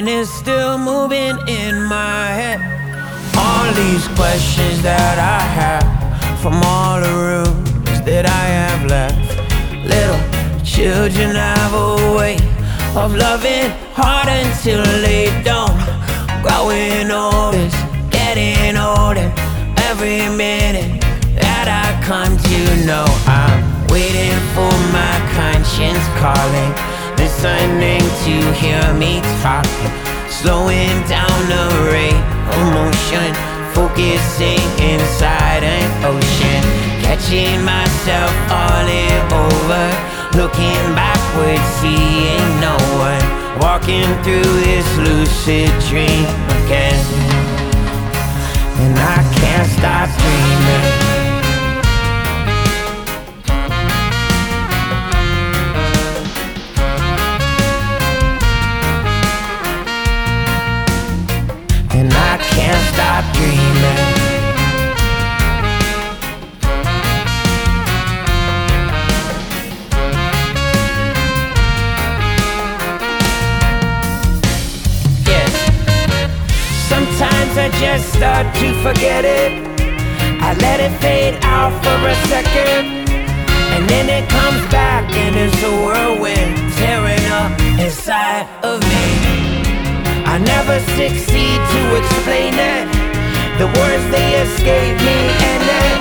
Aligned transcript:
And 0.00 0.08
it's 0.08 0.30
still 0.30 0.78
moving 0.78 1.36
in 1.46 1.84
my 1.84 2.24
head. 2.40 2.58
All 3.36 3.70
these 3.74 4.08
questions 4.16 4.80
that 4.80 5.18
I 5.20 5.42
have 5.60 6.40
from 6.40 6.54
all 6.64 6.96
the 7.04 7.14
rooms 7.28 8.00
that 8.08 8.24
I 8.24 8.44
have 8.64 8.82
left. 8.88 9.20
Little 9.84 10.20
children 10.64 11.36
have 11.36 11.74
a 11.74 12.16
way 12.16 12.36
of 12.96 13.14
loving 13.14 13.68
hard 13.92 14.28
until 14.28 14.82
they 15.04 15.28
don't. 15.44 15.76
Growing 16.40 17.10
old 17.10 17.54
is 17.54 17.76
getting 18.08 18.80
older 18.80 19.28
every 19.90 20.32
minute 20.32 20.96
that 21.36 21.68
I 21.68 21.88
come 22.08 22.38
to 22.48 22.60
know. 22.88 23.04
I'm 23.28 23.60
waiting 23.92 24.40
for 24.56 24.72
my 24.96 25.16
conscience 25.36 26.00
calling 26.16 26.89
listening 27.42 28.00
to 28.00 28.52
hear 28.52 28.92
me 28.94 29.22
talking, 29.40 29.90
slowing 30.28 30.92
down 31.08 31.38
the 31.48 31.88
rate 31.90 32.20
of 32.52 32.60
motion, 32.76 33.32
focusing 33.72 34.60
inside 34.76 35.64
an 35.64 35.88
ocean, 36.04 36.62
catching 37.00 37.64
myself 37.64 38.30
falling 38.44 39.16
over, 39.32 39.84
looking 40.36 40.84
backwards, 40.92 41.64
seeing 41.80 42.60
no 42.60 42.76
one, 43.00 43.24
walking 43.58 44.08
through 44.22 44.52
this 44.60 44.88
lucid 44.98 45.70
dream 45.88 46.26
again, 46.60 47.00
and 48.84 48.98
I 48.98 49.16
can't 49.40 49.68
stop 49.70 50.10
dreaming. 50.20 51.19
To 78.60 78.68
forget 78.84 79.24
it. 79.24 79.52
I 80.44 80.52
let 80.60 80.80
it 80.80 80.92
fade 81.00 81.36
out 81.42 81.72
for 81.80 81.98
a 82.04 82.16
second. 82.28 83.08
And 83.72 83.88
then 83.88 84.06
it 84.12 84.28
comes 84.28 84.60
back 84.68 85.08
and 85.16 85.34
it's 85.34 85.62
a 85.64 85.72
whirlwind 85.80 86.56
tearing 86.76 87.24
up 87.40 87.52
inside 87.80 88.44
of 88.62 88.84
me. 88.84 89.06
I 90.28 90.36
never 90.38 90.76
succeed 91.00 91.58
to 91.72 91.80
explain 92.00 92.54
it. 92.54 92.86
The 93.56 93.68
words 93.80 94.04
they 94.12 94.28
escape 94.44 94.96
me, 95.08 95.20
and 95.52 95.62
then 95.68 95.98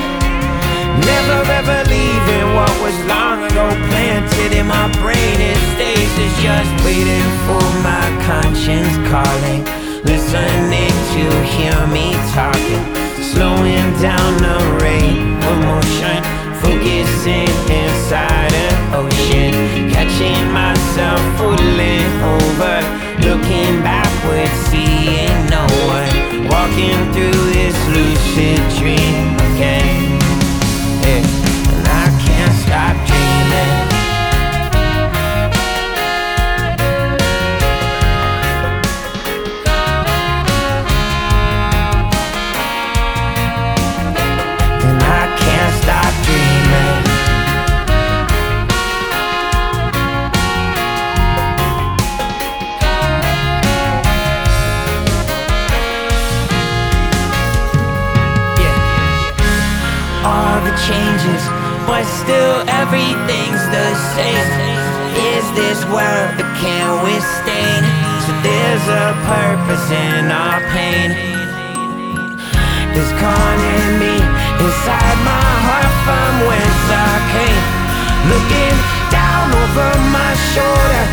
never 1.03 1.39
ever 1.59 1.79
leaving 1.91 2.47
what 2.55 2.71
was 2.83 2.95
long 3.07 3.43
ago 3.43 3.67
planted 3.91 4.51
in 4.55 4.67
my 4.67 4.87
brain. 4.99 5.37
It 5.51 5.59
stays, 5.75 6.11
it's 6.23 6.37
just 6.43 6.71
waiting 6.83 7.27
for 7.47 7.65
my 7.83 8.05
conscience 8.23 8.95
calling, 9.11 9.63
listening 10.03 10.93
to 11.13 11.23
hear 11.53 11.75
me 11.87 12.13
talking, 12.31 12.83
slowing 13.21 13.89
down 14.01 14.31
the 14.37 14.59
rate 14.81 15.19
of 15.47 15.55
motion, 15.65 16.23
focusing 16.61 17.49
inside 17.67 18.53
an 18.53 18.93
ocean, 18.93 19.53
catching 19.91 20.51
myself 20.51 21.19
falling 21.37 22.11
over, 22.33 22.75
looking 23.27 23.81
backwards, 23.83 24.51
seeing 24.69 25.35
no 25.49 25.65
one, 25.87 26.47
walking 26.47 26.99
through 27.13 27.43
this 27.51 27.77
lucid 27.89 28.59
dream 28.79 29.28
There's 72.99 73.15
calling 73.15 73.95
me 73.95 74.15
inside 74.59 75.19
my 75.23 75.49
heart 75.67 75.93
from 76.03 76.31
whence 76.51 76.85
I 76.91 77.15
came. 77.31 77.65
Looking 78.27 78.75
down 79.07 79.55
over 79.55 79.87
my 80.11 80.31
shoulder, 80.51 81.03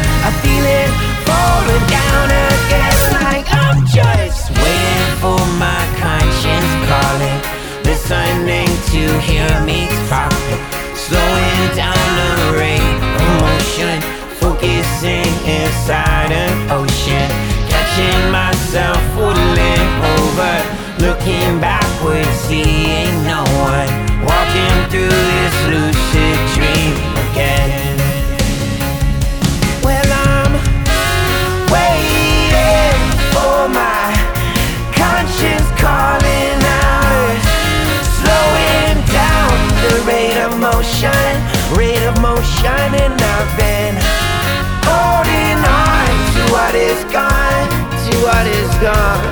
is 46.86 47.02
gone, 47.12 47.68
to 48.04 48.12
what 48.22 48.46
is 48.46 48.70
gone, 48.78 49.22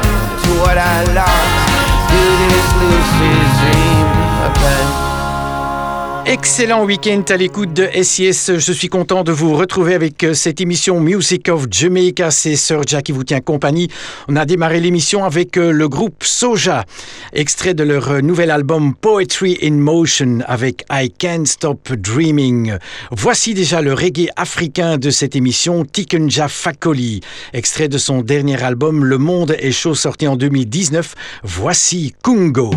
to 0.42 0.50
what 0.60 0.76
I 0.76 1.04
lost, 1.14 1.54
to 2.10 2.20
this 2.50 2.68
lucid 2.80 3.48
dream. 3.60 3.93
Excellent 6.34 6.84
week-end 6.84 7.22
à 7.28 7.36
l'écoute 7.36 7.72
de 7.72 7.88
SIS. 8.02 8.58
Je 8.58 8.72
suis 8.72 8.88
content 8.88 9.22
de 9.22 9.30
vous 9.30 9.54
retrouver 9.54 9.94
avec 9.94 10.24
euh, 10.24 10.34
cette 10.34 10.60
émission 10.60 10.98
Music 10.98 11.48
of 11.48 11.66
Jamaica. 11.70 12.32
C'est 12.32 12.56
Sir 12.56 12.80
Jack 12.84 13.04
qui 13.04 13.12
vous 13.12 13.22
tient 13.22 13.40
compagnie. 13.40 13.88
On 14.26 14.34
a 14.34 14.44
démarré 14.44 14.80
l'émission 14.80 15.24
avec 15.24 15.56
euh, 15.56 15.70
le 15.70 15.88
groupe 15.88 16.24
Soja, 16.24 16.86
extrait 17.34 17.72
de 17.72 17.84
leur 17.84 18.10
euh, 18.10 18.20
nouvel 18.20 18.50
album 18.50 18.96
Poetry 18.96 19.60
in 19.62 19.74
Motion 19.74 20.40
avec 20.48 20.84
I 20.90 21.08
Can't 21.08 21.46
Stop 21.46 21.92
Dreaming. 21.92 22.78
Voici 23.12 23.54
déjà 23.54 23.80
le 23.80 23.94
reggae 23.94 24.26
africain 24.34 24.98
de 24.98 25.10
cette 25.10 25.36
émission, 25.36 25.84
Tikenja 25.84 26.48
Fakoli, 26.48 27.20
extrait 27.52 27.86
de 27.86 27.96
son 27.96 28.22
dernier 28.22 28.60
album 28.60 29.04
Le 29.04 29.18
Monde 29.18 29.54
est 29.60 29.70
chaud 29.70 29.94
sorti 29.94 30.26
en 30.26 30.34
2019. 30.34 31.14
Voici 31.44 32.12
Kungo. 32.24 32.72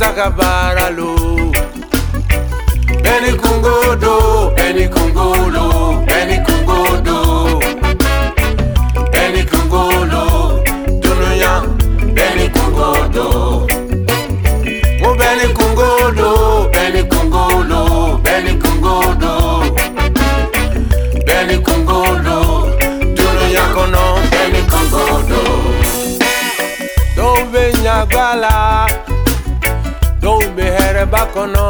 Masa 0.00 0.16
ka 0.16 0.26
baara 0.38 0.86
lo 0.96 1.10
bɛɛ 3.02 3.16
ni 3.22 3.32
kungo 3.42 3.74
do 4.02 4.14
kɔnɔ 31.34 31.66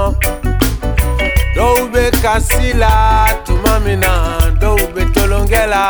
dɔw 1.54 1.76
be 1.92 2.02
kasi 2.22 2.72
la 2.82 2.92
tuma 3.44 3.74
min 3.84 4.00
na 4.00 4.12
dɔw 4.60 4.76
be 4.94 5.02
tolonkɛ 5.14 5.62
la 5.72 5.84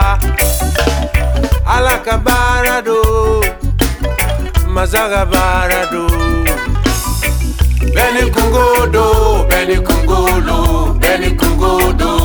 ala 1.74 1.94
ka 2.04 2.16
baara 2.26 2.76
do 2.88 2.98
masa 4.74 5.02
ka 5.12 5.22
baara 5.32 5.80
do 5.92 6.02
bɛɛ 7.94 8.06
ni 8.14 8.22
kungo 8.34 8.64
do 8.94 9.04
bɛɛ 9.50 9.62
ni 9.68 9.76
kungo 9.88 10.18
do 10.48 10.58
bɛɛ 11.00 11.14
ni 11.20 11.28
kungo 11.40 11.72
do. 12.00 12.19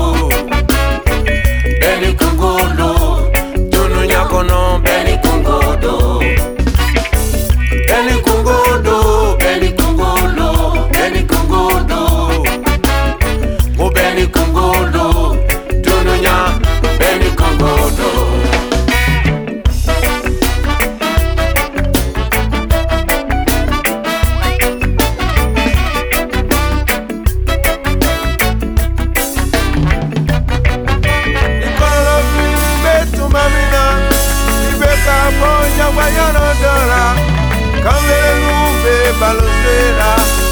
para. 39.19 40.44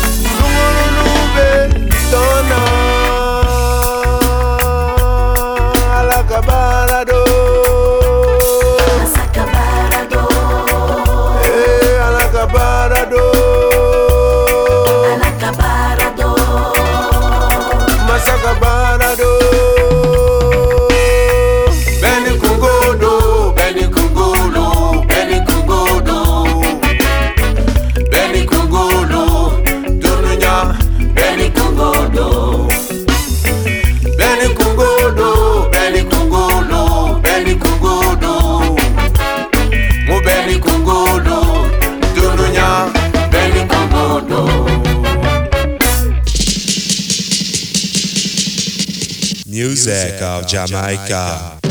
Of 50.39 50.47
Jamaica. 50.47 51.62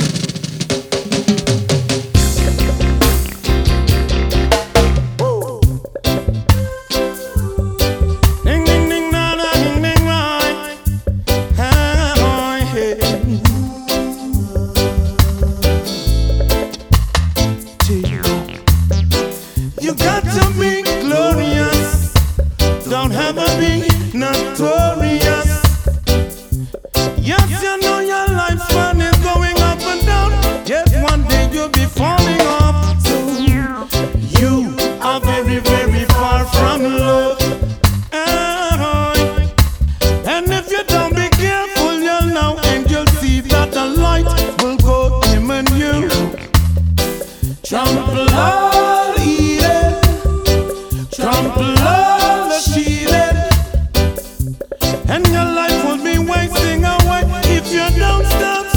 and 55.12 55.26
your 55.28 55.44
life 55.44 55.84
will 55.84 56.02
be 56.02 56.18
wasting 56.18 56.84
away 56.84 57.22
if 57.56 57.70
you 57.70 57.84
don't 57.98 58.24
stop. 58.24 58.71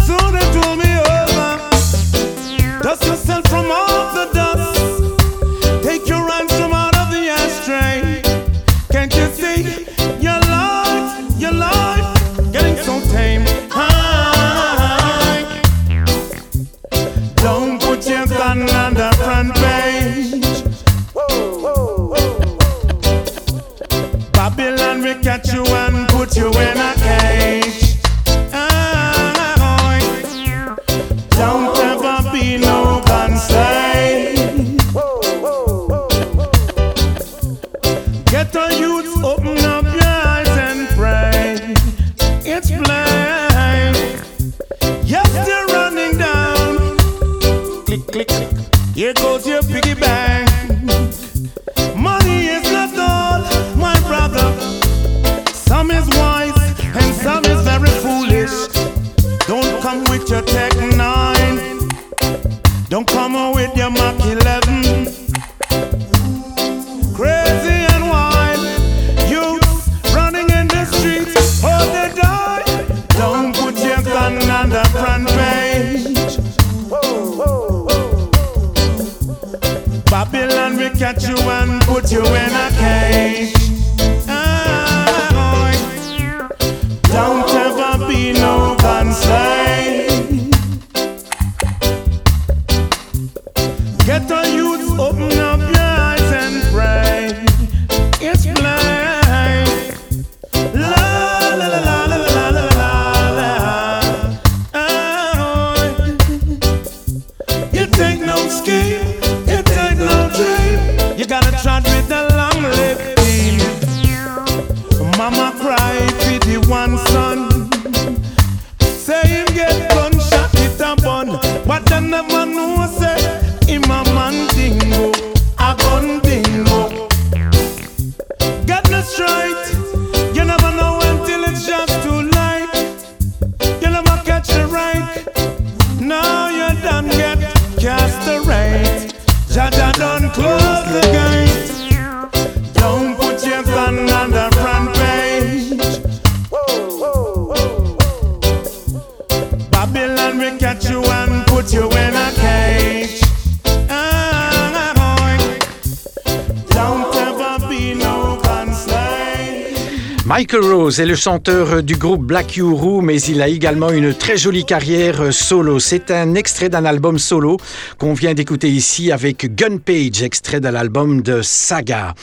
Rose 160.85 160.99
est 160.99 161.05
le 161.07 161.15
chanteur 161.15 161.81
du 161.81 161.95
groupe 161.95 162.23
Black 162.23 162.57
Yuru, 162.57 163.01
mais 163.01 163.19
il 163.19 163.41
a 163.41 163.47
également 163.47 163.89
une 163.89 164.13
très 164.13 164.37
jolie 164.37 164.65
carrière 164.65 165.33
solo. 165.33 165.79
C'est 165.79 166.11
un 166.11 166.35
extrait 166.35 166.69
d'un 166.69 166.85
album 166.85 167.17
solo 167.17 167.57
qu'on 167.97 168.13
vient 168.13 168.35
d'écouter 168.35 168.69
ici 168.69 169.11
avec 169.11 169.55
Gunpage, 169.55 170.21
extrait 170.21 170.59
de 170.59 170.67
l'album 170.67 171.23
de 171.23 171.41
Saga. 171.41 172.13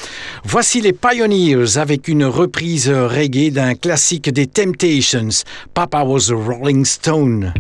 Voici 0.45 0.81
les 0.81 0.92
Pioneers 0.92 1.76
avec 1.76 2.07
une 2.07 2.25
reprise 2.25 2.88
reggae 2.88 3.50
d'un 3.50 3.75
classique 3.75 4.31
des 4.31 4.47
Temptations, 4.47 5.42
Papa 5.75 6.04
Was 6.04 6.31
a 6.31 6.37
Rolling 6.37 6.85
Stone. 6.85 7.52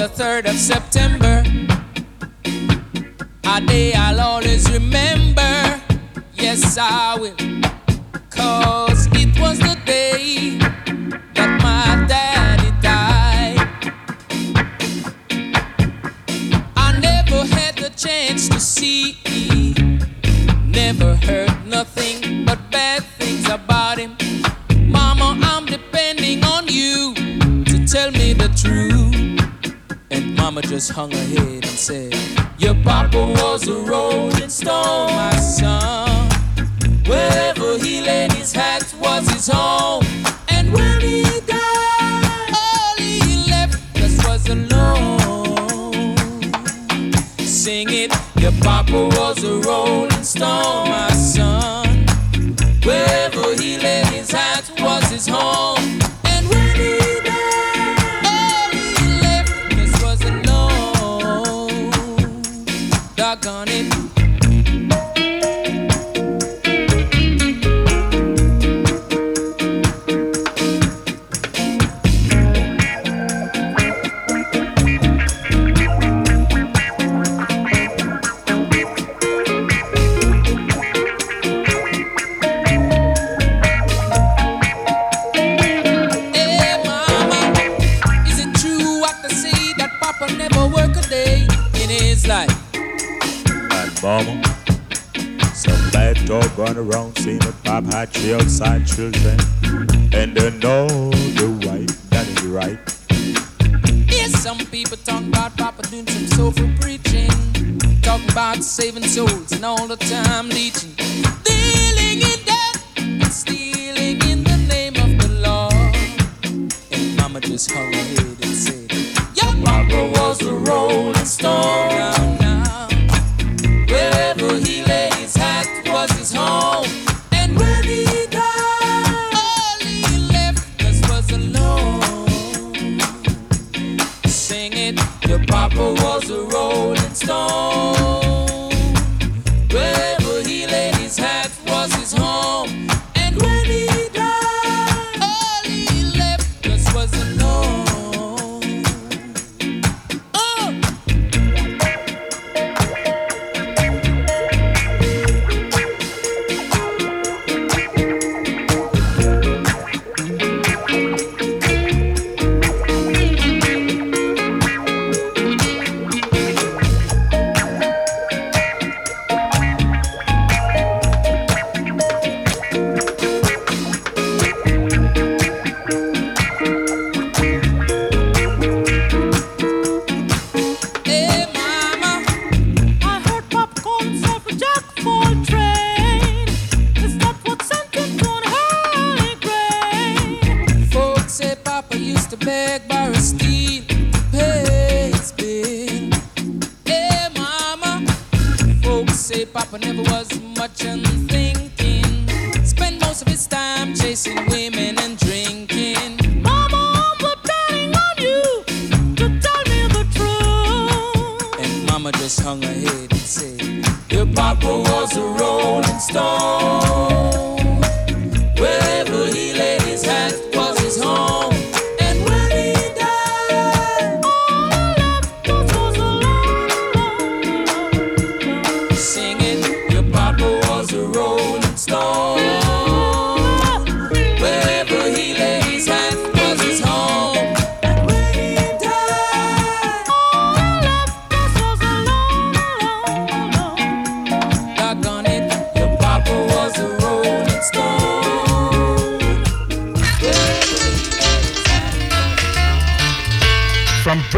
the 0.00 0.08
3rd 0.08 0.48
of 0.48 0.56
September. 0.56 1.44
A 3.44 3.60
day 3.60 3.92
I'll 3.92 4.18
always 4.18 4.70
remember. 4.72 5.78
Yes, 6.32 6.78
I 6.80 7.18
will. 7.20 7.36
Cause 8.30 9.08
it 9.12 9.38
was 9.38 9.58
the 9.58 9.79
just 30.70 30.92
hung 30.92 31.10
her 31.10 31.16
head 31.16 31.64
and 31.64 31.64
said, 31.66 32.14
Your 32.58 32.76
papa 32.84 33.18
was 33.18 33.66
a 33.66 33.74
rolling 33.74 34.48
stone. 34.48 34.99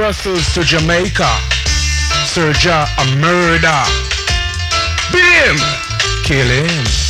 Brussels 0.03 0.53
to 0.55 0.65
Jamaica, 0.65 1.31
sirja 2.27 2.89
a 2.99 3.17
murder. 3.19 3.83
Beat 5.13 5.23
him! 5.23 5.57
Kill 6.25 6.49
him. 6.49 7.02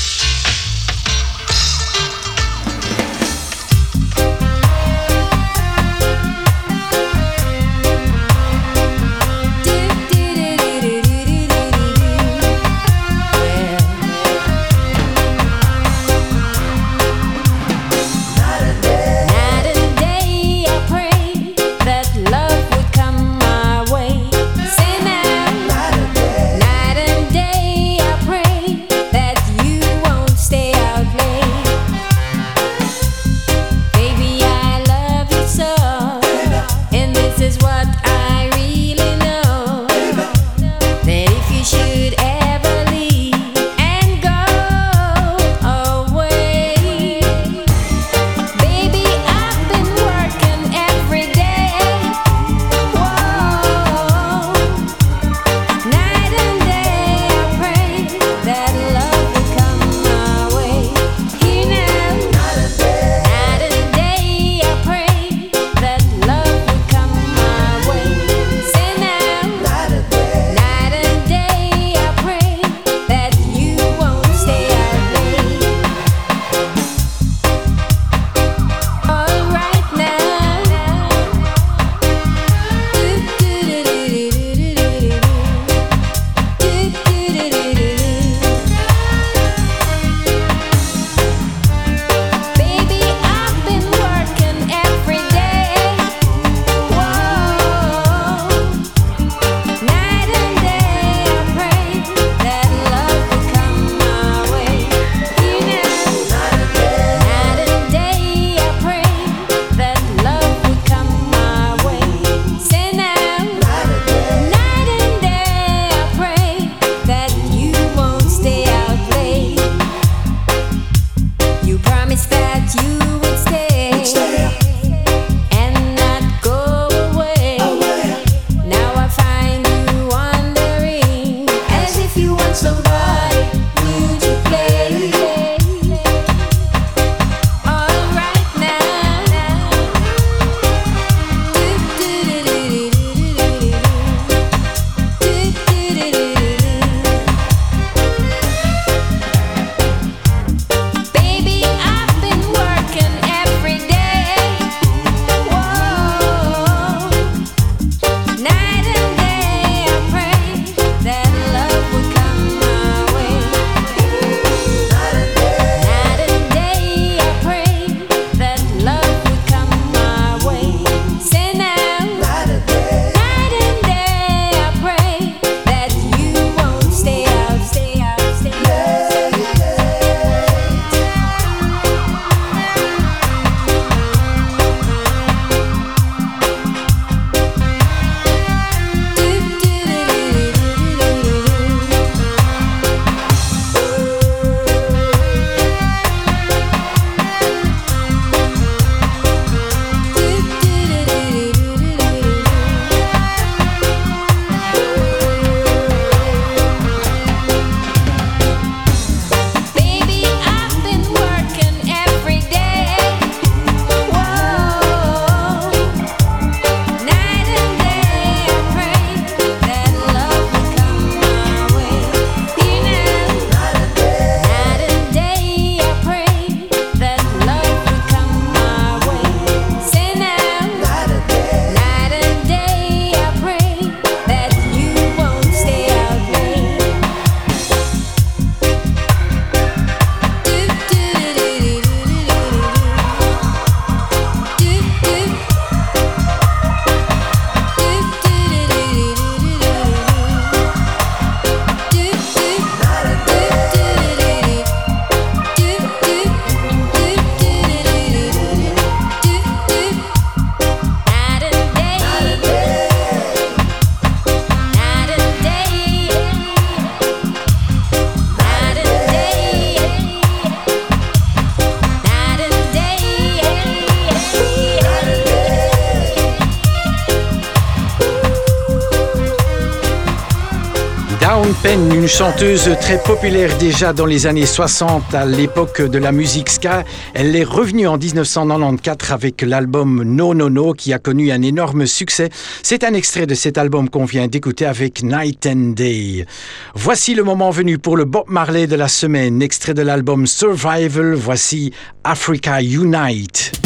chanteuse 282.13 282.69
très 282.79 283.03
populaire 283.03 283.57
déjà 283.57 283.95
dans 283.95 284.05
les 284.05 284.27
années 284.27 284.45
60 284.45 285.15
à 285.15 285.25
l'époque 285.25 285.81
de 285.81 285.97
la 285.97 286.13
musique 286.13 286.51
ska. 286.51 286.85
Elle 287.15 287.35
est 287.35 287.43
revenue 287.43 287.87
en 287.87 287.97
1994 287.97 289.13
avec 289.13 289.41
l'album 289.41 290.03
No 290.05 290.35
No 290.35 290.51
No 290.51 290.75
qui 290.75 290.93
a 290.93 290.99
connu 290.99 291.33
un 291.33 291.41
énorme 291.41 291.87
succès. 291.87 292.29
C'est 292.63 292.85
un 292.85 292.93
extrait 292.93 293.27
de 293.27 293.35
cet 293.35 293.57
album 293.57 293.89
qu'on 293.89 294.05
vient 294.05 294.29
d'écouter 294.29 294.67
avec 294.67 295.03
Night 295.03 295.47
and 295.47 295.73
Day. 295.75 296.27
Voici 296.75 297.15
le 297.15 297.25
moment 297.25 297.51
venu 297.51 297.79
pour 297.79 297.97
le 297.97 298.05
Bob 298.05 298.25
Marley 298.29 298.67
de 298.67 298.77
la 298.77 298.89
semaine, 298.89 299.41
extrait 299.41 299.73
de 299.73 299.83
l'album 299.83 300.27
Survival. 300.27 301.15
Voici 301.15 301.73
Africa 302.05 302.61
Unite. 302.61 303.62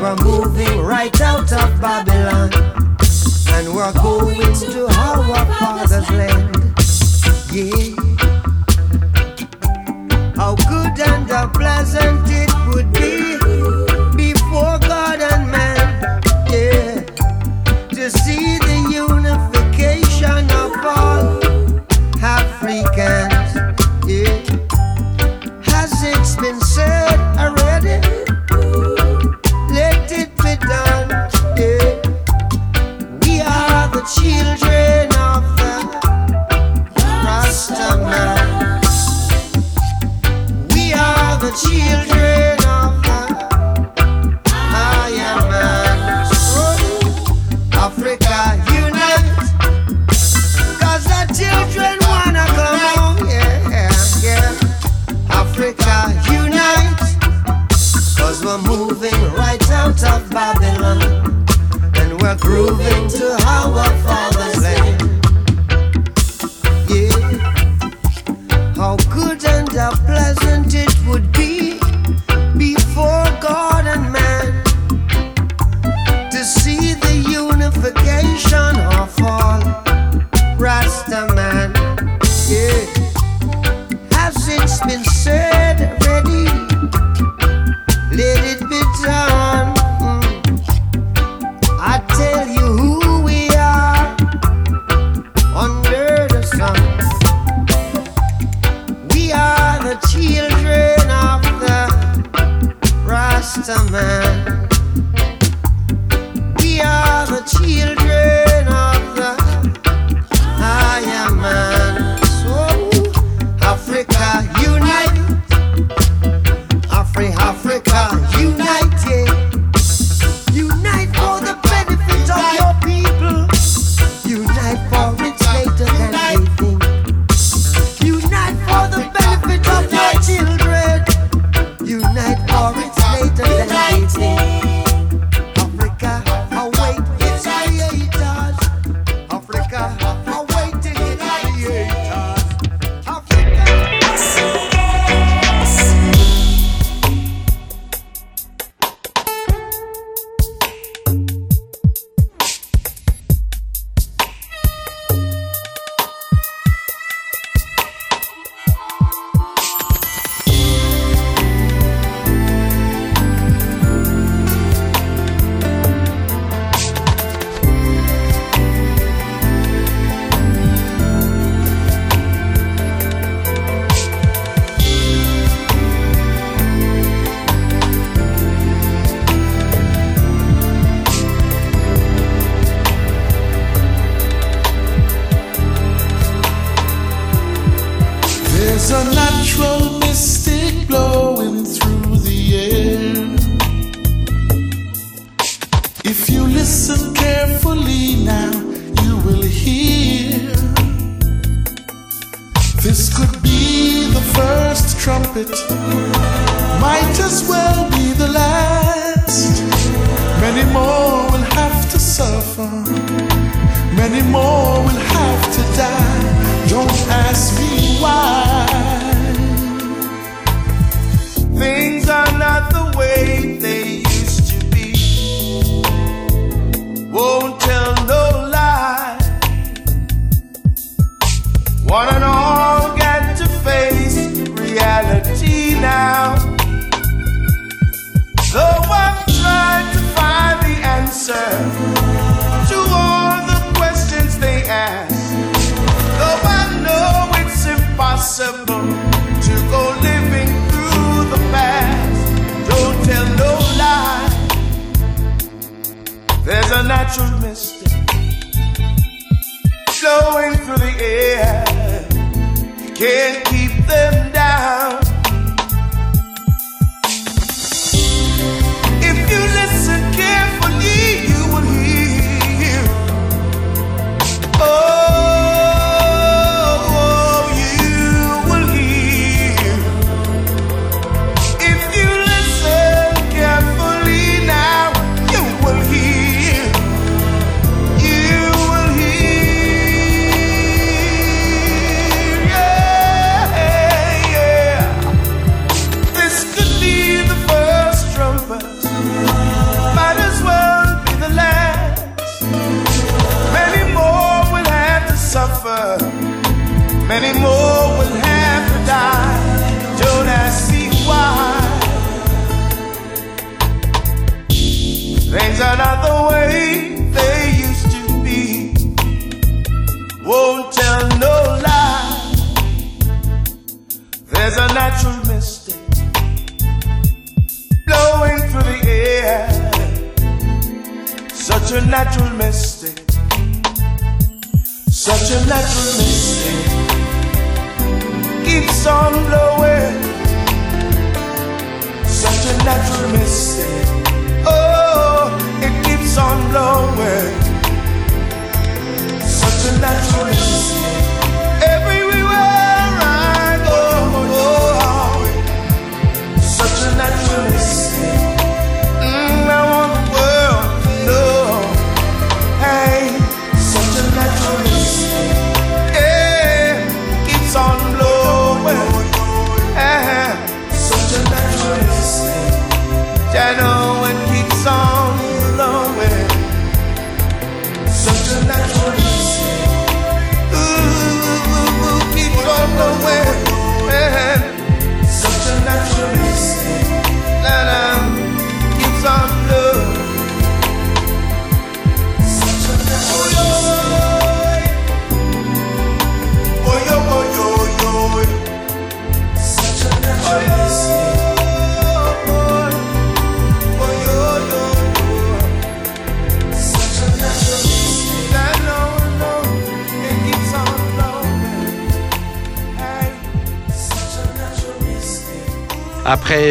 We're 0.00 0.16
moving 0.24 0.80
right 0.80 1.20
out 1.20 1.52
of 1.52 1.78
Babylon. 1.78 2.50
And 3.48 3.74
we're 3.74 3.92
going 3.92 4.54
to 4.54 4.86
our 4.96 5.44
Father's 5.58 6.10
land. 6.10 6.56
Yeah. 7.52 7.94
How 10.36 10.54
good 10.54 10.98
and 11.06 11.30
how 11.30 11.48
pleasant 11.48 12.26
it 12.30 12.50
would 12.74 12.90
be. 12.94 13.19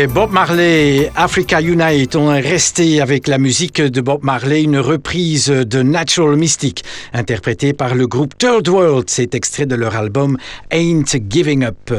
Bob 0.07 0.31
Marley, 0.31 1.11
Africa 1.15 1.61
Unite. 1.61 2.15
On 2.15 2.33
est 2.33 2.39
resté 2.39 3.01
avec 3.01 3.27
la 3.27 3.37
musique 3.37 3.81
de 3.81 4.01
Bob 4.01 4.23
Marley, 4.23 4.63
une 4.63 4.77
reprise 4.77 5.47
de 5.47 5.81
Natural 5.81 6.35
Mystic, 6.35 6.83
interprétée 7.13 7.73
par 7.73 7.95
le 7.95 8.07
groupe 8.07 8.37
Third 8.37 8.67
World. 8.67 9.09
C'est 9.09 9.35
extrait 9.35 9.65
de 9.65 9.75
leur 9.75 9.95
album 9.95 10.37
Ain't 10.71 11.17
Giving 11.29 11.63
Up. 11.63 11.91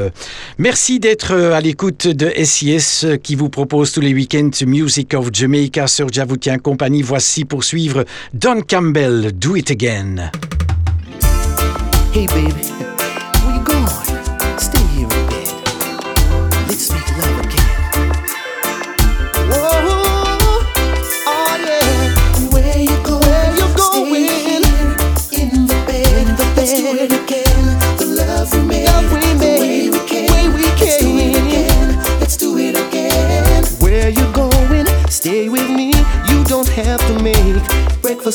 Merci 0.59 1.01
d'être 1.01 1.35
à 1.35 1.61
l'écoute 1.61 2.07
de 2.07 2.33
SIS 2.43 3.07
qui 3.23 3.35
vous 3.35 3.49
propose 3.49 3.93
tous 3.93 4.01
les 4.01 4.15
week-ends 4.15 4.51
Music 4.67 5.15
of 5.15 5.31
Jamaica 5.33 5.87
sur 5.87 6.13
Javoutien 6.13 6.59
Compagnie. 6.59 7.03
Voici 7.03 7.45
pour 7.45 7.65
suivre 7.65 8.05
Don 8.33 8.63
Campbell, 8.63 9.33
Do 9.35 9.57
It 9.57 9.71
Again. 9.71 10.31
Hey 12.13 12.27
baby, 12.27 12.67
you? 12.81 14.10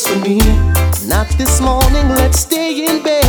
for 0.03 0.19
me. 0.19 0.37
Not 1.07 1.29
this 1.37 1.61
morning, 1.61 2.09
let's 2.09 2.39
stay 2.41 2.85
in 2.85 3.01
bed. 3.01 3.24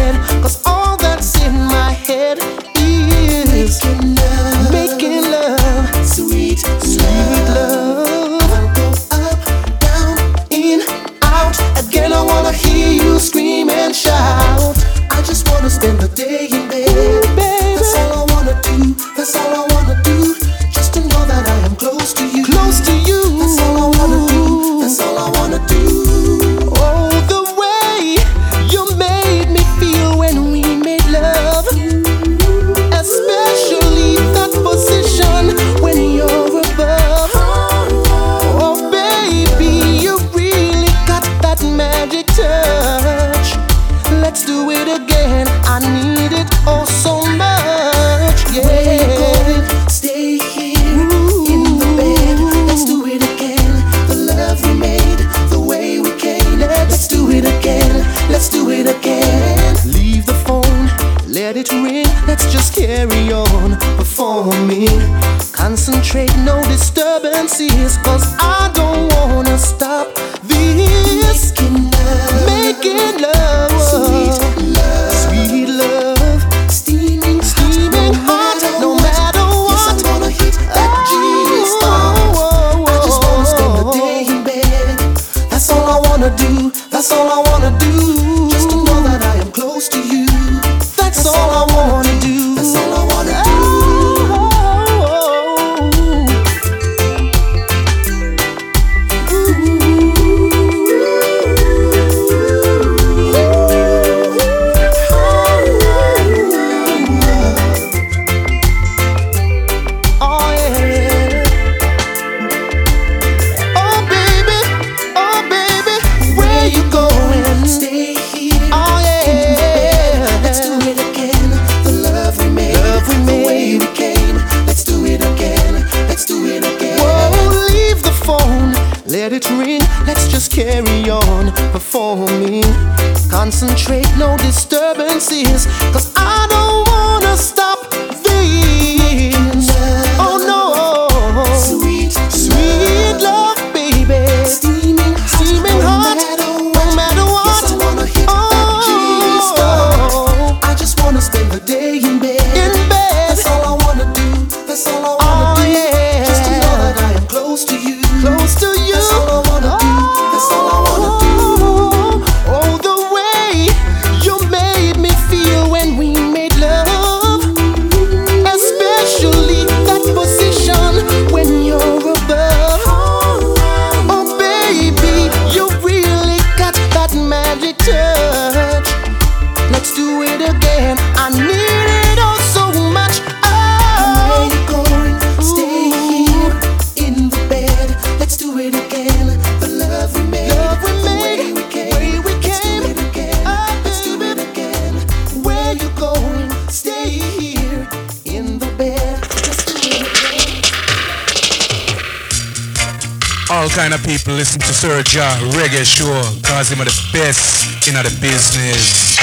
To 205.17 205.23
Sir 205.23 205.29
Jah 205.29 205.59
Reggae 205.59 205.85
Show 205.85 206.23
cause 206.43 206.69
him 206.71 206.83
are 206.83 206.85
the 206.85 207.11
best 207.11 207.89
in 207.89 207.95
the 207.95 208.03
business. 208.21 209.17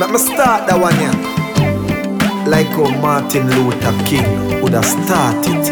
Let 0.00 0.10
me 0.10 0.18
start 0.18 0.66
that 0.66 0.76
one 0.80 0.98
yeah. 0.98 1.14
Like 2.48 2.66
how 2.66 2.90
Martin 3.00 3.48
Luther 3.50 3.94
King 4.06 4.60
would 4.62 4.72
have 4.72 4.84
started. 4.84 5.70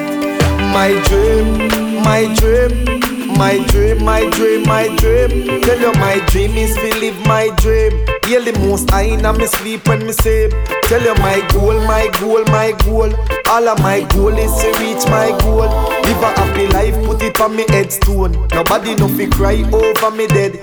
My 0.73 0.91
dream, 1.09 2.03
my 2.05 2.33
dream, 2.37 2.98
my 3.39 3.65
dream, 3.69 4.05
my 4.05 4.29
dream, 4.31 4.65
my 4.65 4.89
dream. 4.97 5.63
Tell 5.63 5.81
you 5.81 5.93
my 5.93 6.19
dream 6.31 6.51
is 6.59 6.75
to 6.75 6.89
live 6.99 7.19
my 7.27 7.49
dream. 7.59 7.93
Hear 8.27 8.43
the 8.43 8.53
most 8.67 8.93
I 8.93 9.03
in 9.03 9.23
me 9.39 9.47
sleep 9.47 9.87
when 9.87 10.05
me 10.05 10.13
sleep. 10.13 10.51
Tell 10.91 11.01
you 11.01 11.15
my 11.23 11.47
goal, 11.53 11.79
my 11.87 12.11
goal, 12.21 12.45
my 12.47 12.73
goal. 12.85 13.15
All 13.49 13.69
of 13.69 13.79
my 13.81 14.03
goal 14.11 14.37
is 14.37 14.53
to 14.61 14.69
reach 14.81 15.07
my 15.09 15.31
goal. 15.41 15.71
Live 16.03 16.23
a 16.23 16.31
happy 16.35 16.67
life, 16.69 16.95
put 17.07 17.23
it 17.23 17.41
on 17.41 17.55
me 17.55 17.65
headstone. 17.69 18.33
Nobody 18.49 18.97
no 18.97 19.07
fi 19.09 19.27
cry 19.31 19.63
over 19.73 20.11
me 20.17 20.27
dead. 20.27 20.55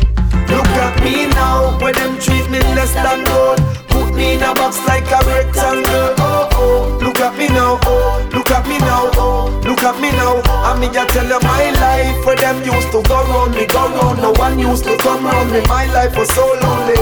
Look 0.51 0.67
at 0.83 1.03
me 1.03 1.27
now, 1.27 1.79
when 1.79 1.95
them 1.95 2.19
treat 2.19 2.49
me 2.51 2.59
less 2.75 2.93
than 2.93 3.23
gold. 3.23 3.75
Me 4.15 4.35
in 4.35 4.43
a 4.43 4.53
box 4.55 4.79
like 4.87 5.05
a 5.11 5.19
rectangle. 5.27 6.15
Oh 6.17 6.49
oh, 6.53 6.97
look 7.01 7.19
at 7.19 7.37
me 7.37 7.47
now. 7.47 7.79
Oh, 7.83 8.27
look 8.33 8.49
at 8.51 8.67
me 8.67 8.77
now. 8.79 9.11
Oh, 9.15 9.61
look 9.63 9.83
at 9.83 9.99
me 9.99 10.11
now. 10.11 10.41
I 10.63 10.77
mean, 10.79 10.95
I 10.95 11.05
tell 11.07 11.27
you 11.27 11.39
my 11.41 11.69
life 11.83 12.25
where 12.25 12.35
them 12.35 12.63
used 12.63 12.91
to 12.91 13.03
go 13.03 13.23
round 13.27 13.55
me, 13.55 13.67
go 13.67 13.87
round. 13.91 14.21
No 14.21 14.31
one 14.33 14.59
used 14.59 14.83
to 14.85 14.97
come 14.97 15.25
round 15.25 15.51
me. 15.51 15.61
My 15.67 15.85
life 15.93 16.17
was 16.17 16.29
so 16.33 16.45
lonely. 16.63 16.95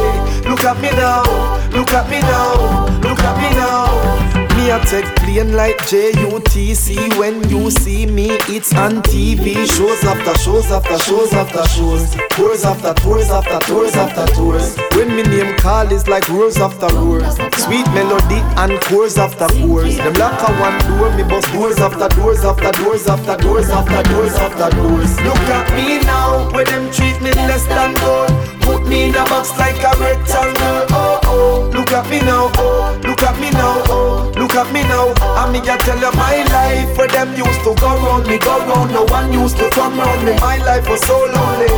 Look 0.49 0.64
at 0.64 0.80
me 0.82 0.89
now. 0.91 1.24
Look 1.72 1.93
at 1.93 2.09
me 2.09 2.20
now. 2.22 2.89
Look 3.01 3.20
at 3.20 3.36
me 3.38 3.49
now. 3.57 4.23
Me 4.64 4.70
a 4.70 4.80
take 4.86 5.14
plane 5.18 5.57
like 5.57 5.76
JUTC 5.91 7.20
when 7.20 7.49
you 7.49 7.70
see 7.70 8.05
me 8.05 8.28
it's 8.47 8.74
on 8.74 9.01
TV 9.03 9.70
shows 9.76 10.01
after 10.05 10.34
shows 10.39 10.72
after 10.72 10.97
shows 10.99 11.34
after 11.34 11.68
shows. 11.68 12.16
Tours 12.30 12.64
after 12.64 12.93
tours 12.93 13.30
after 13.30 13.59
tours 13.68 13.93
after 13.93 14.26
tours. 14.34 14.78
When 14.95 15.18
me 15.18 15.24
name 15.24 15.57
call 15.57 15.91
is 15.91 16.07
like 16.07 16.30
roars 16.30 16.55
after 16.59 16.88
roars 16.95 17.36
sweet 17.59 17.86
melody 17.91 18.39
and 18.55 18.82
chorus 18.86 19.18
after 19.18 19.47
chorus 19.47 19.97
them 19.97 20.14
lock 20.14 20.39
a 20.47 20.53
one 20.61 20.80
door 20.88 21.11
me 21.18 21.24
bust 21.24 21.51
doors 21.51 21.80
after 21.80 22.07
doors 22.16 22.45
after 22.45 22.72
doors 22.72 23.05
after 23.05 23.36
doors 23.43 23.70
after 23.70 24.09
doors 24.09 24.34
after 24.36 24.78
doors. 24.78 25.20
Look 25.28 25.43
at 25.59 25.76
me 25.76 25.99
now 26.03 26.49
where 26.53 26.64
them 26.64 26.89
treat 26.89 27.20
me 27.22 27.32
less 27.32 27.68
than 27.68 27.93
gold 27.95 28.62
put 28.64 28.88
me 28.88 29.09
in 29.09 29.16
a 29.16 29.24
box 29.26 29.51
like 29.59 29.78
a 29.84 29.91
rectangle 29.99 30.88
oh 30.91 31.20
oh. 31.26 31.70
Look 31.74 31.91
at 31.91 32.09
me 32.09 32.20
now 32.20 32.51
oh. 32.57 32.99
Look 33.03 33.22
at 33.24 33.39
me 33.39 33.49
now 33.51 33.84
oh. 33.88 34.32
Look 34.36 34.55
at 34.55 34.72
me 34.74 34.82
now. 34.84 35.14
I 35.39 35.51
mean 35.51 35.64
I 35.64 35.78
tell 35.78 35.97
you 35.97 36.11
my 36.14 36.43
life 36.51 36.97
where 36.97 37.07
them 37.07 37.34
used 37.36 37.61
to 37.64 37.74
go 37.80 37.89
round 38.05 38.28
me 38.28 38.38
go 38.38 38.59
round. 38.66 38.91
No 38.91 39.03
one 39.05 39.32
used 39.34 39.57
to 39.57 39.70
come 39.72 39.97
round 39.97 40.26
me. 40.26 40.36
My 40.39 40.57
life 40.57 40.88
was 40.89 41.01
so 41.05 41.18
lonely. 41.18 41.70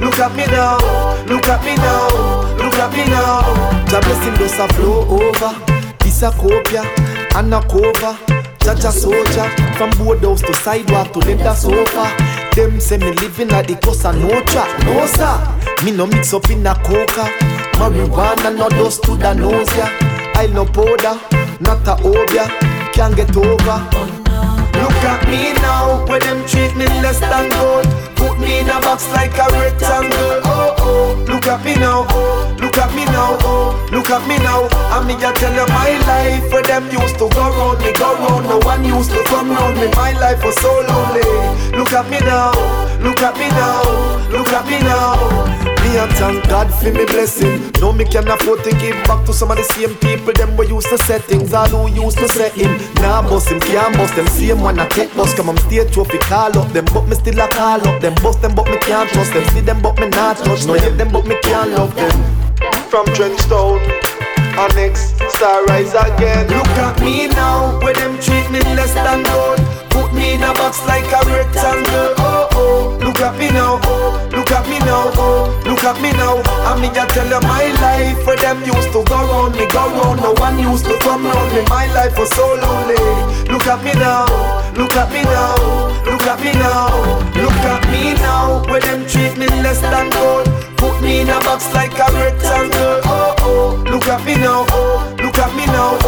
Look 0.00 0.18
at 0.18 0.34
me 0.34 0.46
now. 0.46 0.78
Look 1.26 1.46
at 1.48 1.64
me 1.64 1.74
now. 1.76 2.08
Look 2.56 2.74
at 2.78 2.90
me 2.92 3.04
now. 3.06 3.42
The 3.86 4.00
blessing 4.00 4.34
does 4.34 4.58
a 4.58 4.66
flow 4.74 5.06
over. 5.06 5.52
This 6.00 6.22
a 6.22 6.30
copia 6.30 6.82
and 7.36 7.52
a 7.54 7.60
cover 7.62 8.16
Jaja 8.64 8.92
soldier 8.92 9.48
From 9.76 9.90
boardhouse 9.98 10.40
to 10.42 10.54
sidewalk 10.54 11.12
to 11.12 11.18
leather 11.20 11.54
sofa. 11.54 12.08
Them 12.54 12.80
say 12.80 12.98
me 12.98 13.12
living 13.12 13.48
like 13.48 13.66
the 13.66 13.76
coast 13.76 14.04
and 14.04 14.20
no 14.20 14.40
track. 14.44 14.70
No 14.84 15.06
sir 15.06 15.63
Me 15.82 15.90
no 15.92 16.06
mix 16.06 16.32
up 16.34 16.48
in 16.50 16.66
a 16.66 16.74
coca. 16.74 17.24
Marijuana 17.78 18.56
no 18.56 18.68
dust 18.68 19.02
to 19.02 19.16
the 19.16 19.34
nose 19.34 19.76
ya 19.76 19.88
I 20.36 20.46
no 20.46 20.64
powder 20.64 21.18
Not 21.60 21.86
a 21.88 21.96
obia 22.02 22.46
Can't 22.92 23.16
get 23.16 23.36
over. 23.36 23.78
Look 24.78 25.04
at 25.04 25.26
me 25.28 25.52
now 25.54 26.03
now 35.20 35.30
I 35.30 35.32
tell 35.34 35.54
you 35.54 35.66
my 35.68 35.90
life 36.06 36.52
Where 36.52 36.62
them 36.62 36.84
used 36.90 37.18
to 37.18 37.28
go 37.28 37.44
round 37.50 37.80
me 37.80 37.92
Go 37.92 38.14
round 38.14 38.46
No 38.48 38.58
one 38.64 38.84
used 38.84 39.10
to 39.10 39.22
come 39.24 39.50
round 39.50 39.76
me 39.78 39.88
My 39.92 40.12
life 40.18 40.42
was 40.44 40.56
so 40.60 40.72
lonely 40.88 41.22
Look 41.76 41.92
at 41.92 42.08
me 42.10 42.18
now 42.20 42.52
Look 43.00 43.20
at 43.20 43.36
me 43.36 43.48
now 43.48 44.28
Look 44.30 44.48
at 44.48 44.66
me 44.66 44.78
now 44.80 45.64
me 45.94 46.00
a 46.00 46.08
thank 46.18 46.42
God 46.48 46.72
for 46.74 46.90
me 46.90 47.04
blessing. 47.04 47.70
No, 47.80 47.92
me 47.92 48.04
can 48.04 48.26
afford 48.26 48.64
to 48.64 48.70
give 48.82 48.96
back 49.04 49.24
to 49.26 49.32
some 49.32 49.50
of 49.50 49.56
the 49.58 49.62
same 49.74 49.94
people 49.96 50.32
them 50.32 50.56
we 50.56 50.66
used 50.66 50.88
to 50.88 50.98
set 50.98 51.22
things. 51.22 51.52
All 51.52 51.68
who 51.68 52.02
used 52.02 52.18
to 52.18 52.28
set 52.28 52.52
him. 52.52 52.72
Nah, 52.96 53.22
bust 53.22 53.48
him, 53.48 53.60
can't 53.60 53.94
bust 53.96 54.16
them. 54.16 54.26
Same 54.26 54.60
one 54.60 54.78
I 54.80 54.88
take 54.88 55.14
bus, 55.14 55.34
come 55.34 55.50
on 55.50 55.56
stage 55.58 55.92
trophy 55.92 56.18
call 56.18 56.56
up 56.58 56.72
them, 56.72 56.86
but 56.86 57.06
me 57.06 57.14
still 57.14 57.38
a 57.38 57.46
call 57.48 57.86
up 57.86 58.00
them. 58.00 58.14
Bust 58.16 58.42
them, 58.42 58.54
but 58.54 58.66
me 58.66 58.78
can't 58.78 59.08
trust 59.10 59.32
them. 59.34 59.44
See 59.50 59.60
them, 59.60 59.82
but 59.82 59.96
me 60.00 60.08
not 60.08 60.38
touch. 60.38 60.66
No, 60.66 60.74
hate 60.74 60.96
them, 60.98 61.12
but 61.12 61.26
me 61.26 61.36
can't 61.42 61.70
love 61.70 61.94
them. 61.94 62.10
From 62.90 63.06
Trenchtown, 63.14 63.78
Annex, 64.58 65.12
Star 65.34 65.64
Rise 65.66 65.94
again. 65.94 66.46
Look 66.48 66.66
at 66.78 67.00
me 67.00 67.26
now, 67.28 67.78
where 67.80 67.94
them 67.94 68.18
treat 68.20 68.48
me 68.50 68.60
less 68.78 68.94
than 68.94 69.22
gold. 69.24 69.58
Put 69.90 70.14
me 70.14 70.34
in 70.34 70.42
a 70.42 70.52
box 70.54 70.86
like 70.86 71.06
a 71.10 71.20
rectangle. 71.26 72.14
Oh 72.18 72.48
oh, 72.52 72.98
look 73.02 73.20
at 73.20 73.36
me 73.38 73.48
now. 73.50 73.80
Oh, 73.82 74.33
look 74.44 74.60
at 74.60 74.68
me 74.68 74.78
now, 74.80 75.08
oh, 75.16 75.48
look 75.64 75.84
at 75.84 75.96
me 76.02 76.12
now. 76.12 76.36
I 76.68 76.76
mean, 76.76 76.92
I 76.92 77.06
tell 77.08 77.24
you 77.24 77.40
my 77.48 77.64
life 77.80 78.26
where 78.26 78.36
them 78.36 78.60
used 78.60 78.92
to 78.92 79.00
go 79.08 79.16
round 79.16 79.56
me, 79.56 79.64
go 79.72 79.88
round. 79.88 80.20
No 80.20 80.32
one 80.36 80.58
used 80.58 80.84
to 80.84 80.98
come 81.00 81.24
round 81.24 81.52
me. 81.54 81.64
My 81.72 81.88
life 81.96 82.18
was 82.18 82.28
so 82.36 82.44
lonely. 82.60 83.00
Look 83.48 83.66
at 83.66 83.80
me 83.82 83.92
now, 83.96 84.28
look 84.76 84.92
at 85.00 85.08
me 85.12 85.22
now, 85.24 85.56
look 86.04 86.28
at 86.28 86.40
me 86.44 86.52
now, 86.60 86.92
look 87.40 87.60
at 87.72 87.82
me 87.88 88.12
now. 88.20 88.62
Where 88.68 88.80
them 88.80 89.06
treat 89.08 89.36
me 89.38 89.48
less 89.64 89.80
than 89.80 90.10
gold. 90.10 90.44
Put 90.76 91.00
me 91.00 91.22
in 91.22 91.28
a 91.30 91.40
box 91.40 91.72
like 91.72 91.96
a 91.96 92.12
rectangle. 92.12 93.00
Oh 93.08 93.34
oh, 93.40 93.84
look 93.88 94.06
at 94.08 94.24
me 94.26 94.34
now, 94.36 94.66
oh, 94.76 95.13
look 95.34 95.46
at 95.46 95.56
me 95.56 95.66
now, 95.66 95.98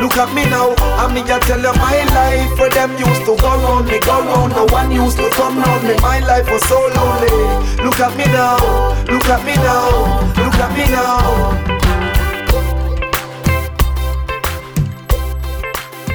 look 0.00 0.16
at 0.16 0.34
me 0.34 0.44
now. 0.48 0.74
I 0.96 1.12
mean, 1.12 1.30
I 1.30 1.38
tell 1.40 1.60
you 1.60 1.72
my 1.74 2.04
life 2.16 2.58
where 2.58 2.70
them 2.70 2.92
used 2.96 3.24
to 3.26 3.36
go 3.36 3.50
round 3.60 3.88
me, 3.88 4.00
go 4.00 4.24
round. 4.24 4.52
No 4.52 4.64
one 4.72 4.90
used 4.90 5.18
to 5.18 5.28
come 5.30 5.58
round 5.58 5.84
me. 5.84 5.94
My 6.00 6.20
life 6.20 6.50
was 6.50 6.62
so 6.66 6.78
lonely. 6.96 7.84
Look 7.84 8.00
at 8.00 8.16
me 8.16 8.24
now, 8.32 8.56
look 9.04 9.26
at 9.26 9.44
me 9.44 9.54
now, 9.56 10.20
look 10.36 10.54
at 10.54 10.72
me 10.76 10.84
now. 10.90 11.79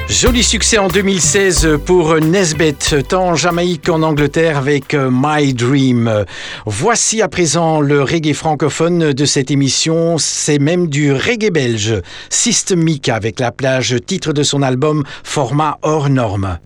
Joli 0.08 0.44
succès 0.44 0.78
en 0.78 0.86
2016 0.86 1.78
pour 1.84 2.14
Nesbeth, 2.20 2.94
tant 3.08 3.30
en 3.30 3.34
Jamaïque 3.34 3.86
qu'en 3.86 4.02
Angleterre 4.02 4.56
avec 4.56 4.94
euh, 4.94 5.10
My 5.12 5.52
Dream. 5.52 6.24
Voici 6.64 7.22
à 7.22 7.28
présent 7.28 7.80
le 7.80 8.02
reggae 8.02 8.32
francophone 8.32 9.12
de 9.12 9.24
cette 9.24 9.50
émission, 9.50 10.16
c'est 10.16 10.60
même 10.60 10.86
du 10.86 11.12
reggae 11.12 11.50
belge. 11.50 12.00
Systemique 12.30 13.08
avec 13.08 13.40
la 13.40 13.50
plage, 13.50 13.96
titre 14.06 14.32
de 14.32 14.44
son 14.44 14.62
album 14.62 15.02
Format 15.24 15.78
hors 15.82 16.08
norme. 16.08 16.58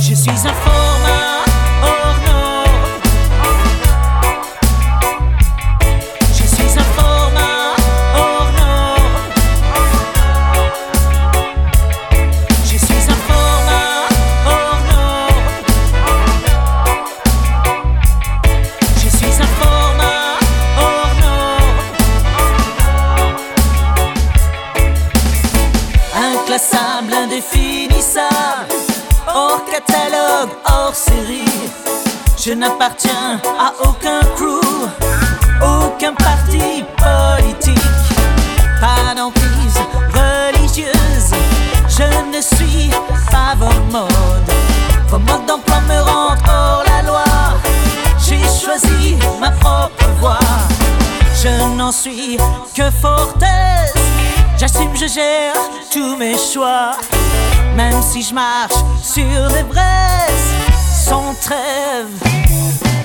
Je 0.00 0.14
suis 0.14 0.30
un 0.30 0.95
suis 51.96 52.36
que 52.74 52.90
fortaise. 52.90 53.94
J'assume, 54.58 54.94
je 54.94 55.06
gère 55.06 55.54
tous 55.90 56.16
mes 56.16 56.36
choix. 56.36 56.92
Même 57.74 58.02
si 58.02 58.22
je 58.22 58.34
marche 58.34 58.74
sur 59.02 59.24
des 59.24 59.62
braises 59.62 60.52
sans 61.06 61.34
trêve, 61.40 62.08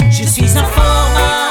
je 0.10 0.24
suis 0.24 0.58
un 0.58 0.66
format 0.66 1.51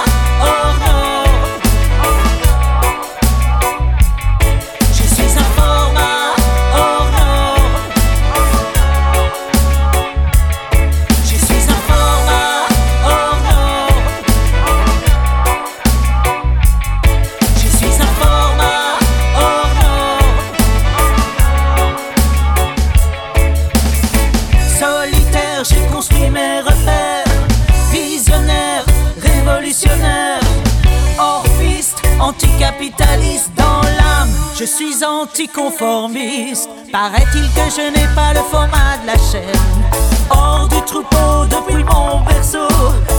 anticonformiste. 35.31 36.69
Paraît-il 36.93 37.49
que 37.53 37.71
je 37.71 37.93
n'ai 37.93 38.07
pas 38.15 38.33
le 38.33 38.41
format 38.51 38.99
de 39.03 39.07
la 39.07 39.15
chaîne. 39.15 39.83
Hors 40.31 40.69
du 40.69 40.81
troupeau 40.83 41.45
depuis 41.47 41.85
mon 41.85 42.21
berceau. 42.25 42.69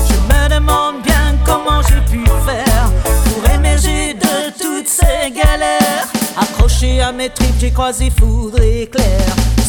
Je 0.10 0.34
me 0.34 0.50
demande 0.50 1.02
bien 1.04 1.36
comment 1.46 1.82
j'ai 1.88 2.02
pu 2.12 2.24
faire 2.46 2.90
pour 3.26 3.50
émerger 3.50 4.14
de 4.14 4.52
toutes 4.62 4.88
ces 4.88 5.32
galères. 5.32 6.08
Accroché 6.38 7.02
à 7.02 7.12
mes 7.12 7.30
tripes, 7.30 7.56
j'ai 7.60 7.72
croisé 7.72 8.10
foudre 8.10 8.62
et 8.62 8.84
éclair. 8.84 9.22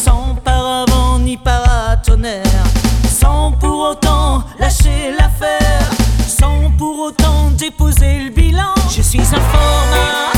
Sans 0.05 0.37
paravent 0.45 1.19
ni 1.21 1.37
paratonnerre. 1.37 2.65
Sans 3.09 3.53
pour 3.53 3.91
autant 3.91 4.43
lâcher 4.59 5.15
l'affaire. 5.19 5.91
Sans 6.27 6.71
pour 6.77 6.99
autant 7.07 7.51
déposer 7.57 8.25
le 8.25 8.31
bilan. 8.31 8.75
Je 8.95 9.03
suis 9.03 9.21
un 9.21 9.41
format 9.53 10.32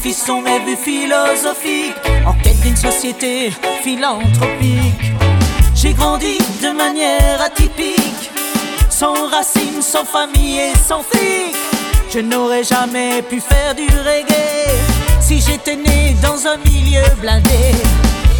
Sont 0.00 0.40
mes 0.40 0.58
vues 0.60 0.76
philosophiques. 0.76 1.94
En 2.26 2.32
quête 2.32 2.58
d'une 2.60 2.76
société 2.76 3.52
philanthropique. 3.82 5.12
J'ai 5.74 5.92
grandi 5.92 6.38
de 6.62 6.70
manière 6.70 7.40
atypique. 7.40 8.30
Sans 8.90 9.28
racines, 9.28 9.82
sans 9.82 10.04
famille 10.04 10.58
et 10.58 10.72
sans 10.76 11.02
flic. 11.02 11.54
Je 12.12 12.20
n'aurais 12.20 12.64
jamais 12.64 13.22
pu 13.22 13.40
faire 13.40 13.74
du 13.74 13.84
reggae 13.84 14.70
si 15.20 15.40
j'étais 15.40 15.76
né 15.76 16.16
dans 16.22 16.46
un 16.46 16.56
milieu 16.64 17.04
blindé. 17.20 17.72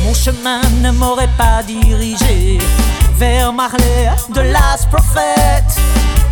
Mon 0.05 0.15
chemin 0.15 0.61
ne 0.83 0.91
m'aurait 0.91 1.31
pas 1.37 1.63
dirigé 1.63 2.59
vers 3.17 3.53
Marley 3.53 4.11
de 4.35 4.41
Last 4.41 4.89
Prophet 4.91 5.65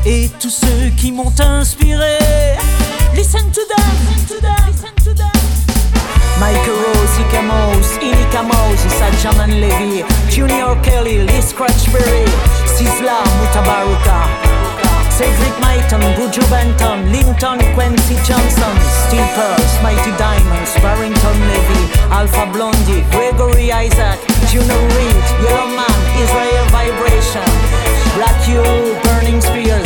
et 0.05 0.31
tous 0.41 0.51
ceux 0.51 0.91
qui 0.97 1.13
m'ont 1.13 1.33
inspiré. 1.39 2.19
Listen 3.17 3.51
to 3.51 3.65
them, 3.65 3.93
listen 4.13 4.37
to 4.37 4.43
them, 4.43 4.67
listen 4.69 4.95
to 5.09 5.15
them. 5.15 5.37
Michael 6.39 6.77
Rose, 6.77 7.17
Ika 7.25 7.43
Mouse, 7.49 7.97
Inika 7.97 8.45
Mouse, 8.45 8.85
Ijahman 8.93 9.57
Levi, 9.59 10.05
Junior 10.29 10.77
Kelly, 10.85 11.25
Lee 11.25 11.41
Scratch 11.41 11.89
Perry, 11.89 12.29
Sizzla, 12.69 13.25
Mutabaruka, 13.41 14.21
Cedric 15.17 15.57
Myton, 15.65 16.05
Buju 16.17 16.45
Banton, 16.53 17.11
Linton, 17.11 17.59
Kwesi 17.73 18.21
Johnson, 18.29 18.77
Steel 19.09 19.25
Pulse, 19.33 19.83
Mighty 19.83 20.13
Diamonds, 20.21 20.77
Barrington 20.85 21.39
Levy, 21.49 21.83
Alpha 22.13 22.45
Blondy, 22.53 23.01
Gregory 23.11 23.73
Isaac, 23.73 24.21
Junior 24.53 24.77
Reid, 24.93 25.17
Yellow 25.41 25.73
Man, 25.73 25.97
Israel 26.21 26.67
Vibration, 26.69 27.49
Black 28.21 28.37
U, 28.49 28.61
Burning 29.09 29.41
Spear, 29.41 29.81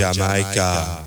Jamaica. 0.00 0.99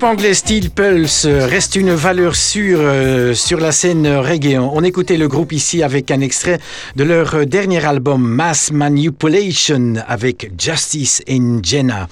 groupe 0.00 0.12
anglais 0.12 0.32
Steel 0.32 0.70
Pulse 0.70 1.26
reste 1.26 1.76
une 1.76 1.92
valeur 1.92 2.34
sûre 2.34 2.78
euh, 2.80 3.34
sur 3.34 3.60
la 3.60 3.70
scène 3.70 4.06
reggae. 4.06 4.56
On 4.58 4.82
écoutait 4.82 5.18
le 5.18 5.28
groupe 5.28 5.52
ici 5.52 5.82
avec 5.82 6.10
un 6.10 6.22
extrait 6.22 6.58
de 6.96 7.04
leur 7.04 7.44
dernier 7.44 7.84
album 7.84 8.22
Mass 8.26 8.72
Manipulation 8.72 9.96
avec 10.08 10.52
Justice 10.58 11.22
in 11.28 11.58
Jenna. 11.62 12.08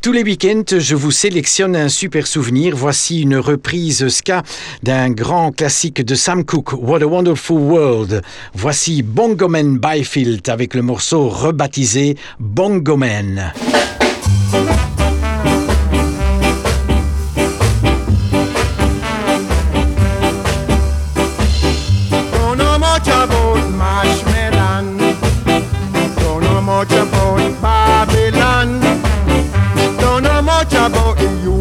Tous 0.00 0.12
les 0.12 0.22
week-ends, 0.22 0.78
je 0.78 0.94
vous 0.94 1.10
sélectionne 1.10 1.74
un 1.74 1.88
super 1.88 2.24
souvenir. 2.24 2.76
Voici 2.76 3.22
une 3.22 3.36
reprise 3.36 4.06
ska 4.08 4.44
d'un 4.84 5.10
grand 5.10 5.50
classique 5.50 6.04
de 6.04 6.14
Sam 6.14 6.44
Cooke, 6.44 6.74
What 6.74 7.02
a 7.02 7.06
Wonderful 7.06 7.58
World. 7.58 8.22
Voici 8.54 9.02
Bongoman 9.02 9.78
Byfield 9.78 10.48
avec 10.48 10.74
le 10.74 10.82
morceau 10.82 11.28
rebaptisé 11.28 12.16
Bongoman. 12.38 13.52
you 31.36 31.57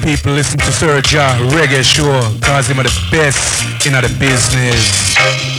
People 0.00 0.32
listen 0.32 0.58
to 0.58 0.72
Sir 0.72 1.02
Jah 1.02 1.36
Reggae 1.52 1.84
Show, 1.84 2.20
cause 2.40 2.66
him 2.66 2.80
are 2.80 2.82
the 2.82 3.08
best 3.10 3.86
in 3.86 3.92
the 3.92 4.08
business. 4.18 5.51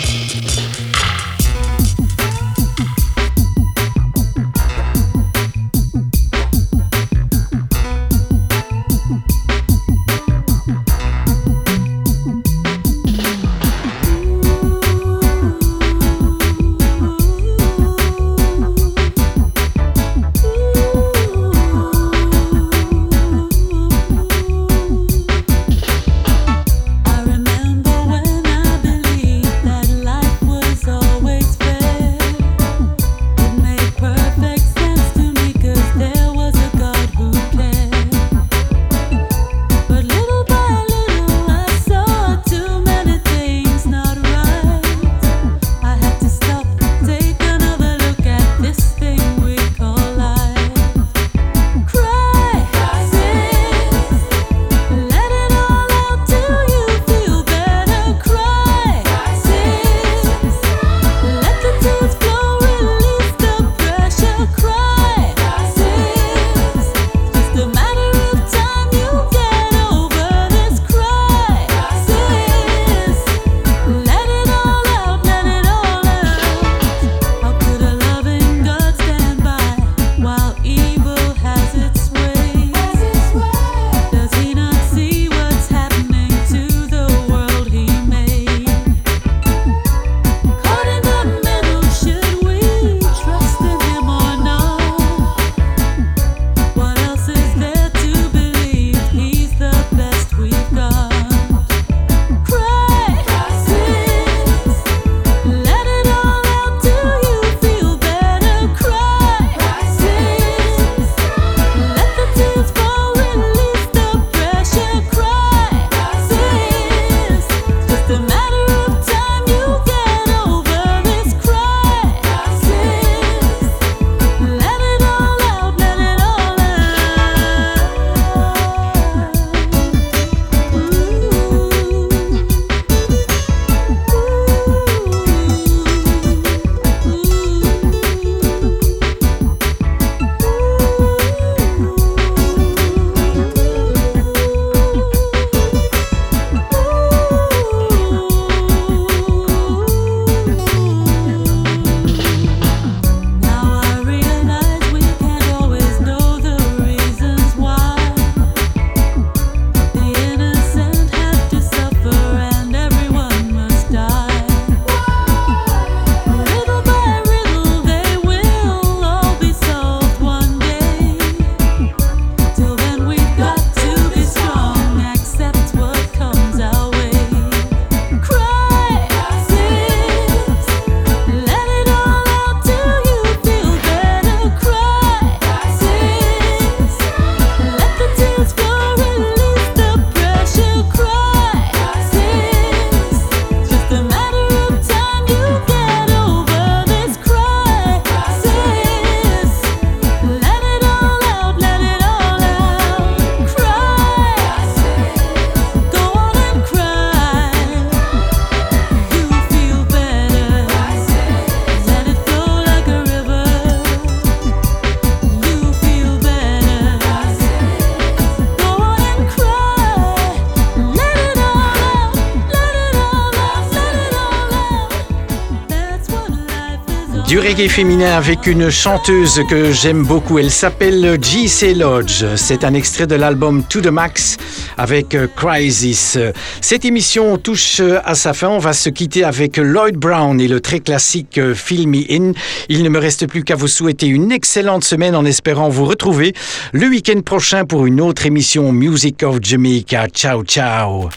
reggae 227.53 227.69
féminin 227.69 228.17
avec 228.17 228.47
une 228.47 228.71
chanteuse 228.71 229.41
que 229.47 229.71
j'aime 229.71 230.03
beaucoup. 230.03 230.39
Elle 230.39 230.49
s'appelle 230.49 231.19
G.C. 231.21 231.75
Lodge. 231.75 232.25
C'est 232.35 232.63
un 232.63 232.73
extrait 232.73 233.05
de 233.05 233.13
l'album 233.13 233.63
To 233.69 233.79
The 233.79 233.87
Max 233.87 234.37
avec 234.77 235.13
euh, 235.13 235.27
Crisis. 235.35 236.17
Cette 236.61 236.83
émission 236.83 237.37
touche 237.37 237.79
euh, 237.79 237.99
à 238.05 238.15
sa 238.15 238.33
fin. 238.33 238.49
On 238.49 238.57
va 238.57 238.73
se 238.73 238.89
quitter 238.89 239.23
avec 239.23 239.57
Lloyd 239.57 239.97
Brown 239.97 240.41
et 240.41 240.47
le 240.47 240.61
très 240.61 240.79
classique 240.79 241.37
euh, 241.37 241.53
Fill 241.53 241.87
Me 241.87 242.03
In. 242.09 242.31
Il 242.69 242.81
ne 242.81 242.89
me 242.89 242.97
reste 242.97 243.27
plus 243.27 243.43
qu'à 243.43 243.55
vous 243.55 243.67
souhaiter 243.67 244.07
une 244.07 244.31
excellente 244.31 244.83
semaine 244.83 245.15
en 245.15 245.25
espérant 245.25 245.69
vous 245.69 245.85
retrouver 245.85 246.33
le 246.71 246.87
week-end 246.87 247.21
prochain 247.21 247.65
pour 247.65 247.85
une 247.85 248.01
autre 248.01 248.25
émission 248.25 248.71
Music 248.71 249.21
of 249.21 249.37
Jamaica. 249.41 250.07
Ciao, 250.07 250.43
ciao. 250.43 251.09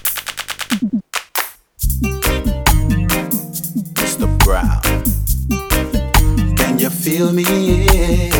feel 7.06 7.32
me 7.32 7.44
in. 7.44 8.32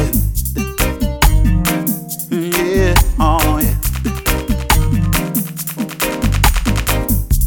Yeah, 2.32 2.96
oh 3.20 3.60
yeah. 3.62 3.78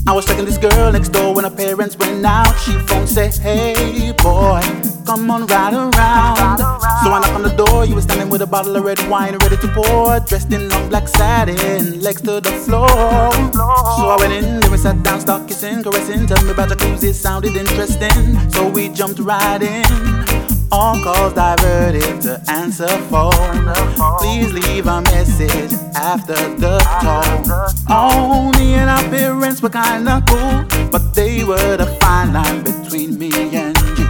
I 0.08 0.14
was 0.14 0.26
checking 0.26 0.46
this 0.46 0.58
girl 0.58 0.94
next 0.94 1.10
door 1.10 1.36
when 1.36 1.44
her 1.44 1.52
parents 1.52 1.98
went 1.98 2.26
out. 2.26 2.58
She 2.60 2.72
phone 2.88 3.06
say, 3.06 3.32
Hey 3.32 4.14
boy, 4.14 4.62
come 5.06 5.30
on 5.30 5.46
right 5.48 5.74
around. 5.74 6.60
So 7.04 7.12
I 7.12 7.20
knocked 7.22 7.36
on 7.36 7.44
the 7.44 7.54
door. 7.54 7.84
You 7.84 7.96
were 7.96 8.02
standing 8.02 8.30
with 8.30 8.42
a 8.42 8.48
bottle 8.48 8.74
of 8.78 8.86
red 8.86 9.06
wine 9.10 9.36
ready 9.40 9.58
to 9.58 9.68
pour, 9.76 10.22
dressed 10.22 10.54
in 10.54 10.70
long 10.70 10.88
black 10.88 11.10
satin, 11.10 12.00
legs 12.00 12.22
to 12.22 12.40
the 12.40 12.52
floor. 12.64 12.88
So 12.88 14.08
I 14.08 14.16
went 14.18 14.32
in 14.32 14.62
there 14.62 14.72
and 14.72 14.80
sat 14.80 15.04
down, 15.04 15.20
start 15.20 15.50
kissing, 15.50 15.84
caressing. 15.84 16.28
Tell 16.28 16.42
me 16.46 16.52
about 16.52 16.70
jacuzzi, 16.70 17.14
sounded 17.14 17.58
interesting. 17.58 18.50
So 18.52 18.70
we 18.70 18.88
jumped 18.88 19.20
right 19.20 19.62
in. 19.62 20.29
All 20.72 21.02
calls 21.04 21.34
diverted 21.34 22.22
to 22.22 22.42
answer 22.48 22.88
phone. 23.10 23.74
Please 24.20 24.54
leave 24.54 24.86
a 24.86 25.02
message 25.02 25.74
after 25.96 26.36
the 26.58 26.78
tone. 27.02 27.44
Only 27.90 28.76
an 28.76 28.88
appearance 28.88 29.62
were 29.64 29.70
kinda 29.70 30.24
cool, 30.28 30.66
but 30.92 31.16
they 31.16 31.44
were 31.44 31.76
the 31.76 31.88
fine 32.00 32.34
line 32.34 32.62
between 32.64 33.18
me 33.18 33.32
and 33.54 33.76
you. 33.98 34.08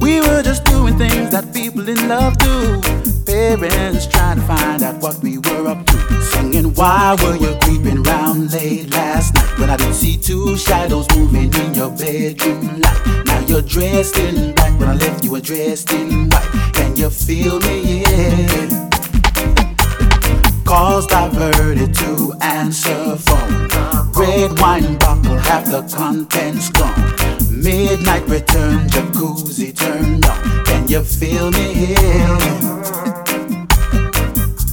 We 0.00 0.20
were 0.20 0.42
just 0.42 0.64
doing 0.64 0.98
things 0.98 1.30
that 1.30 1.54
people 1.54 1.88
in 1.88 2.08
love 2.08 2.36
do. 2.38 3.05
Parents 3.26 4.06
trying 4.06 4.38
to 4.38 4.46
find 4.46 4.82
out 4.84 5.02
what 5.02 5.20
we 5.20 5.38
were 5.38 5.66
up 5.66 5.84
to. 5.84 6.22
Singing, 6.22 6.72
why 6.74 7.16
were 7.20 7.34
you 7.34 7.58
creeping 7.62 8.04
round 8.04 8.52
late 8.52 8.88
last 8.92 9.34
night 9.34 9.58
when 9.58 9.68
I 9.68 9.76
didn't 9.76 9.94
see 9.94 10.16
two 10.16 10.56
shadows 10.56 11.08
moving 11.16 11.52
in 11.52 11.74
your 11.74 11.90
bedroom 11.90 12.80
light? 12.80 13.24
Now 13.26 13.40
you're 13.40 13.62
dressed 13.62 14.16
in 14.16 14.54
black 14.54 14.78
when 14.78 14.90
I 14.90 14.94
left 14.94 15.24
you 15.24 15.32
were 15.32 15.40
dressed 15.40 15.90
in 15.90 16.30
white. 16.30 16.72
Can 16.72 16.94
you 16.94 17.10
feel 17.10 17.58
me? 17.60 18.02
Yeah. 18.02 18.90
Calls 20.64 21.08
diverted 21.08 21.94
to 21.94 22.32
answer 22.42 23.16
phone. 23.16 23.68
Red 24.12 24.56
wine 24.60 24.98
bottle, 24.98 25.36
half 25.36 25.64
the 25.66 25.82
contents 25.92 26.70
gone. 26.70 27.25
Midnight 27.56 28.28
return, 28.28 28.86
jacuzzi 28.88 29.74
turned 29.74 30.26
on. 30.26 30.64
Can 30.64 30.86
you 30.88 31.02
feel 31.02 31.50
me 31.50 31.72
here? 31.72 32.36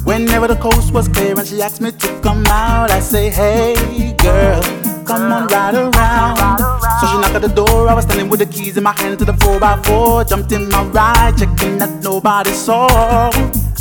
Whenever 0.04 0.48
the 0.48 0.58
coast 0.62 0.94
was 0.94 1.08
clear 1.08 1.38
and 1.40 1.48
she 1.48 1.62
asked 1.62 1.80
me 1.80 1.92
to 1.92 2.20
come 2.22 2.46
out, 2.48 2.92
I 2.92 3.00
say, 3.00 3.30
Hey 3.30 4.16
girl, 4.22 4.62
come 5.06 5.32
on 5.32 5.48
ride 5.48 5.76
around. 5.76 6.60
So 7.00 7.08
she 7.08 7.18
knocked 7.20 7.36
at 7.36 7.42
the 7.42 7.54
door, 7.56 7.88
I 7.88 7.94
was 7.94 8.04
standing 8.04 8.30
with 8.30 8.42
the 8.42 8.46
keys 8.46 8.76
in 8.76 8.84
my 8.84 8.92
hand 8.92 9.18
to 9.20 9.26
the 9.26 9.34
4x4. 9.34 10.28
Jumped 10.28 10.52
in 10.52 10.70
my 10.70 10.84
ride, 10.88 11.38
checking 11.38 11.78
that 11.78 12.04
nobody 12.04 12.52
saw. 12.52 13.32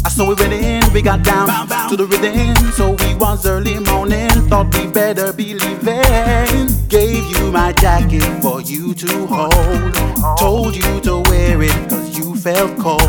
I 0.05 0.09
saw 0.09 0.29
we 0.29 0.35
went 0.35 0.53
in, 0.53 0.93
we 0.93 1.01
got 1.03 1.23
down 1.23 1.47
to 1.89 1.97
the 1.97 2.07
rhythm. 2.07 2.57
So 2.73 2.91
we 2.91 3.15
was 3.15 3.47
early 3.47 3.79
morning, 3.79 4.31
thought 4.49 4.75
we 4.75 4.87
better 4.89 5.33
be 5.33 5.55
leaving. 5.55 6.69
Gave 6.89 7.25
you 7.25 7.53
my 7.53 7.73
jacket 7.73 8.25
for 8.43 8.61
you 8.61 8.95
to 8.95 9.27
hold. 9.27 9.95
Told 10.39 10.75
you 10.75 11.01
to 11.03 11.23
wear 11.31 11.63
it 11.63 11.89
cause 11.89 12.19
you 12.19 12.35
felt 12.37 12.79
cold. 12.79 13.01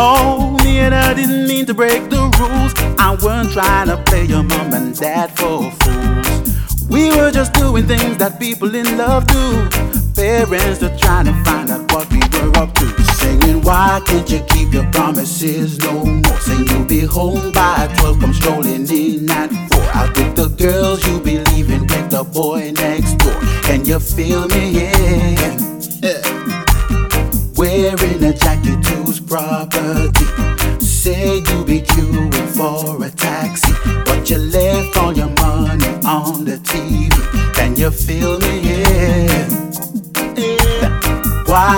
Oh, 0.00 0.58
me 0.62 0.80
and 0.80 0.94
I 0.94 1.14
didn't 1.14 1.46
mean 1.46 1.66
to 1.66 1.74
break 1.74 2.10
the 2.10 2.20
rules. 2.38 2.74
I 2.98 3.16
weren't 3.22 3.52
trying 3.52 3.88
to 3.88 3.96
play 4.04 4.24
your 4.24 4.42
mom 4.42 4.74
and 4.74 4.94
dad 4.94 5.36
for 5.38 5.70
fools. 5.70 6.88
We 6.88 7.10
were 7.10 7.30
just 7.30 7.54
doing 7.54 7.86
things 7.86 8.18
that 8.18 8.38
people 8.38 8.74
in 8.74 8.98
love 8.98 9.26
do. 9.26 9.97
Parents 10.18 10.82
are 10.82 10.98
trying 10.98 11.26
to 11.26 11.44
find 11.44 11.70
out 11.70 11.92
what 11.92 12.10
we 12.10 12.18
were 12.18 12.50
up 12.58 12.74
to. 12.74 13.02
Singing, 13.20 13.62
why 13.62 14.02
can't 14.04 14.28
you 14.28 14.40
keep 14.48 14.72
your 14.72 14.90
promises 14.90 15.78
no 15.78 16.04
more? 16.04 16.40
Saying 16.40 16.66
you'll 16.66 16.84
be 16.86 17.02
home 17.02 17.52
by 17.52 17.86
12, 17.98 18.18
come 18.18 18.32
strolling 18.32 18.90
in 18.90 19.30
at 19.30 19.48
4. 19.70 19.80
Out 19.94 20.16
with 20.16 20.34
the 20.34 20.48
girls 20.58 21.06
you 21.06 21.20
be 21.20 21.38
leaving 21.52 21.82
with 21.82 22.10
the 22.10 22.24
boy 22.24 22.72
next 22.74 23.14
door. 23.18 23.38
Can 23.62 23.84
you 23.84 24.00
feel 24.00 24.48
me? 24.48 24.72
Yeah. 24.72 25.56
yeah. 26.02 26.64
Wearing 27.56 28.24
a 28.24 28.32
jacket 28.32 28.84
whose 28.88 29.20
property. 29.20 30.24
Say 30.84 31.36
you 31.36 31.64
be 31.64 31.80
queuing 31.80 32.48
for 32.56 33.04
a 33.04 33.10
taxi, 33.10 33.72
but 34.04 34.28
you 34.28 34.38
left 34.38 34.96
all 34.96 35.12
your 35.12 35.30
money 35.38 35.86
on 36.04 36.44
the 36.44 36.58
TV. 36.64 37.54
Can 37.54 37.76
you 37.76 37.92
feel 37.92 38.40
me? 38.40 38.47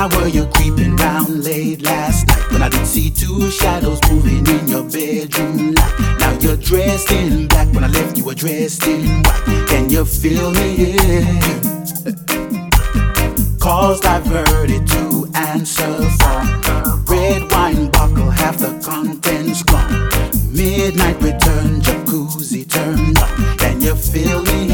Why 0.01 0.09
were 0.16 0.28
you 0.28 0.46
creeping 0.46 0.96
round 0.96 1.44
late 1.44 1.82
last 1.82 2.26
night 2.26 2.53
when 2.53 2.62
I 2.62 2.70
didn't 2.70 2.86
see 2.86 3.11
two 3.11 3.51
shadows 3.51 4.01
moving 4.11 4.46
in 4.46 4.66
your 4.66 4.84
bedroom 4.84 5.74
light? 5.74 5.94
Now 6.18 6.32
you're 6.40 6.57
dressed 6.57 7.12
in 7.12 7.48
black 7.48 7.68
when 7.74 7.84
I 7.84 7.88
left 7.88 8.16
you 8.16 8.24
were 8.24 8.34
dressed 8.34 8.86
in 8.86 9.22
white. 9.22 9.66
Can 9.68 9.90
you 9.90 10.07
feel 10.07 10.53
me? 10.53 10.96
Calls 13.61 14.01
diverted 14.01 14.86
to 14.86 15.28
answer 15.34 15.92
phone. 16.18 16.62
Red 17.05 17.53
wine 17.53 17.90
buckle, 17.90 18.30
half 18.30 18.57
the 18.57 18.80
contents 18.82 19.62
gone. 19.64 20.09
Midnight 20.51 21.20
return, 21.20 21.82
jacuzzi 21.82 22.66
turned 22.66 23.18
on. 23.18 23.59
Can 23.59 23.82
you 23.82 23.94
feel 23.94 24.42
me? 24.44 24.70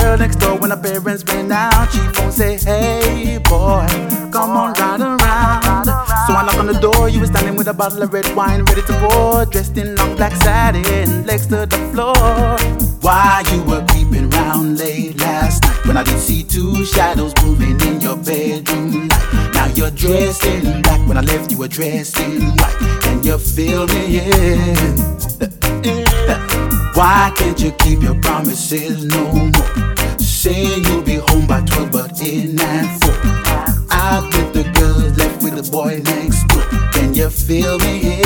Girl 0.00 0.16
next 0.16 0.36
door 0.36 0.56
when 0.58 0.70
her 0.70 0.76
parents 0.76 1.24
ran 1.28 1.52
out. 1.52 1.90
She 1.92 1.98
phone 2.14 2.32
say, 2.32 2.56
Hey 2.58 3.38
boy, 3.38 3.86
come 4.32 4.50
on 4.50 4.72
ride 4.74 5.00
around. 5.00 5.86
So 6.26 6.34
I 6.34 6.44
knock 6.44 6.58
on 6.58 6.66
the 6.66 6.78
door, 6.80 7.08
you 7.08 7.20
were 7.20 7.26
standing 7.26 7.56
with 7.56 7.68
a 7.68 7.74
bottle 7.74 8.02
of 8.02 8.12
red 8.12 8.34
wine 8.34 8.62
ready 8.64 8.82
to 8.82 8.92
pour, 9.00 9.44
dressed 9.46 9.76
in 9.76 9.96
long 9.96 10.16
black 10.16 10.34
satin, 10.42 11.26
legs 11.26 11.46
to 11.48 11.66
the 11.66 11.78
floor. 11.92 12.14
Why 13.00 13.42
you 13.52 13.62
were 13.64 13.84
creeping 13.88 14.30
round 14.30 14.78
late 14.78 15.18
last 15.18 15.62
night 15.62 15.86
when 15.86 15.96
I 15.96 16.04
didn't 16.04 16.20
see 16.20 16.42
two 16.44 16.84
shadows 16.84 17.34
moving 17.42 17.80
in 17.80 18.00
your 18.00 18.16
bedroom 18.16 19.08
light? 19.08 19.54
Now 19.54 19.66
you're 19.74 19.90
dressed 19.90 20.44
in 20.44 20.82
black 20.82 21.06
when 21.08 21.16
I 21.16 21.22
left 21.22 21.50
you 21.50 21.58
were 21.58 21.68
dressed 21.68 22.18
in 22.20 22.42
white. 22.42 22.76
Can 23.02 23.22
you 23.22 23.38
feel 23.38 23.86
me? 23.88 24.16
Yeah. 24.16 25.10
Why 26.94 27.32
can't 27.36 27.58
you 27.58 27.72
keep 27.72 28.02
your 28.02 28.14
promises 28.20 29.04
no 29.04 29.32
more? 29.32 29.89
Saying 30.40 30.84
you'll 30.86 31.02
be 31.02 31.16
home 31.16 31.46
by 31.46 31.60
12, 31.60 31.92
but 31.92 32.18
in 32.22 32.58
at 32.58 32.98
4. 33.04 33.12
Out 33.90 34.24
with 34.32 34.54
the 34.54 34.62
girls, 34.72 35.18
left 35.18 35.42
with 35.42 35.62
the 35.62 35.70
boy 35.70 36.00
next 36.02 36.48
door. 36.48 36.62
Can 36.94 37.12
you 37.12 37.28
feel 37.28 37.78
me? 37.80 38.22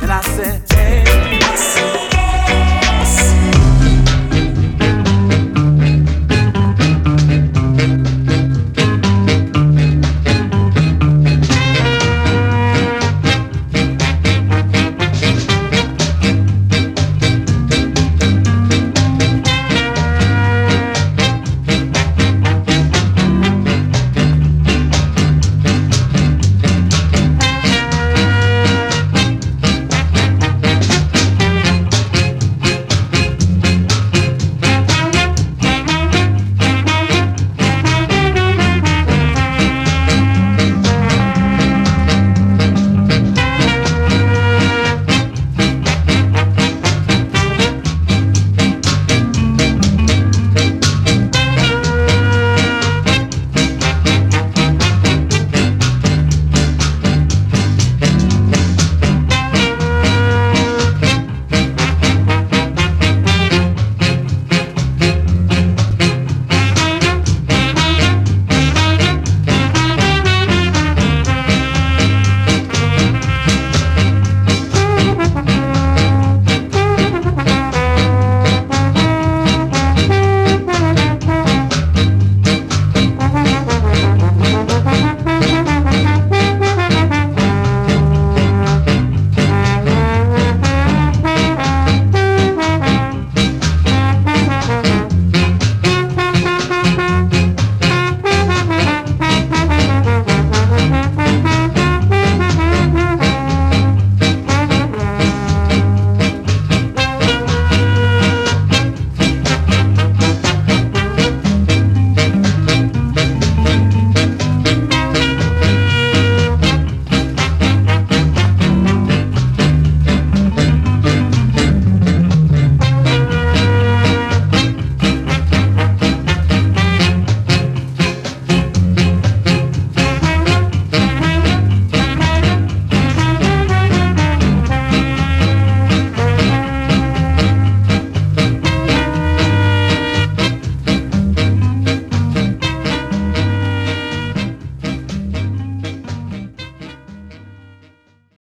And 0.00 0.12
I 0.12 0.20
said, 0.36 1.11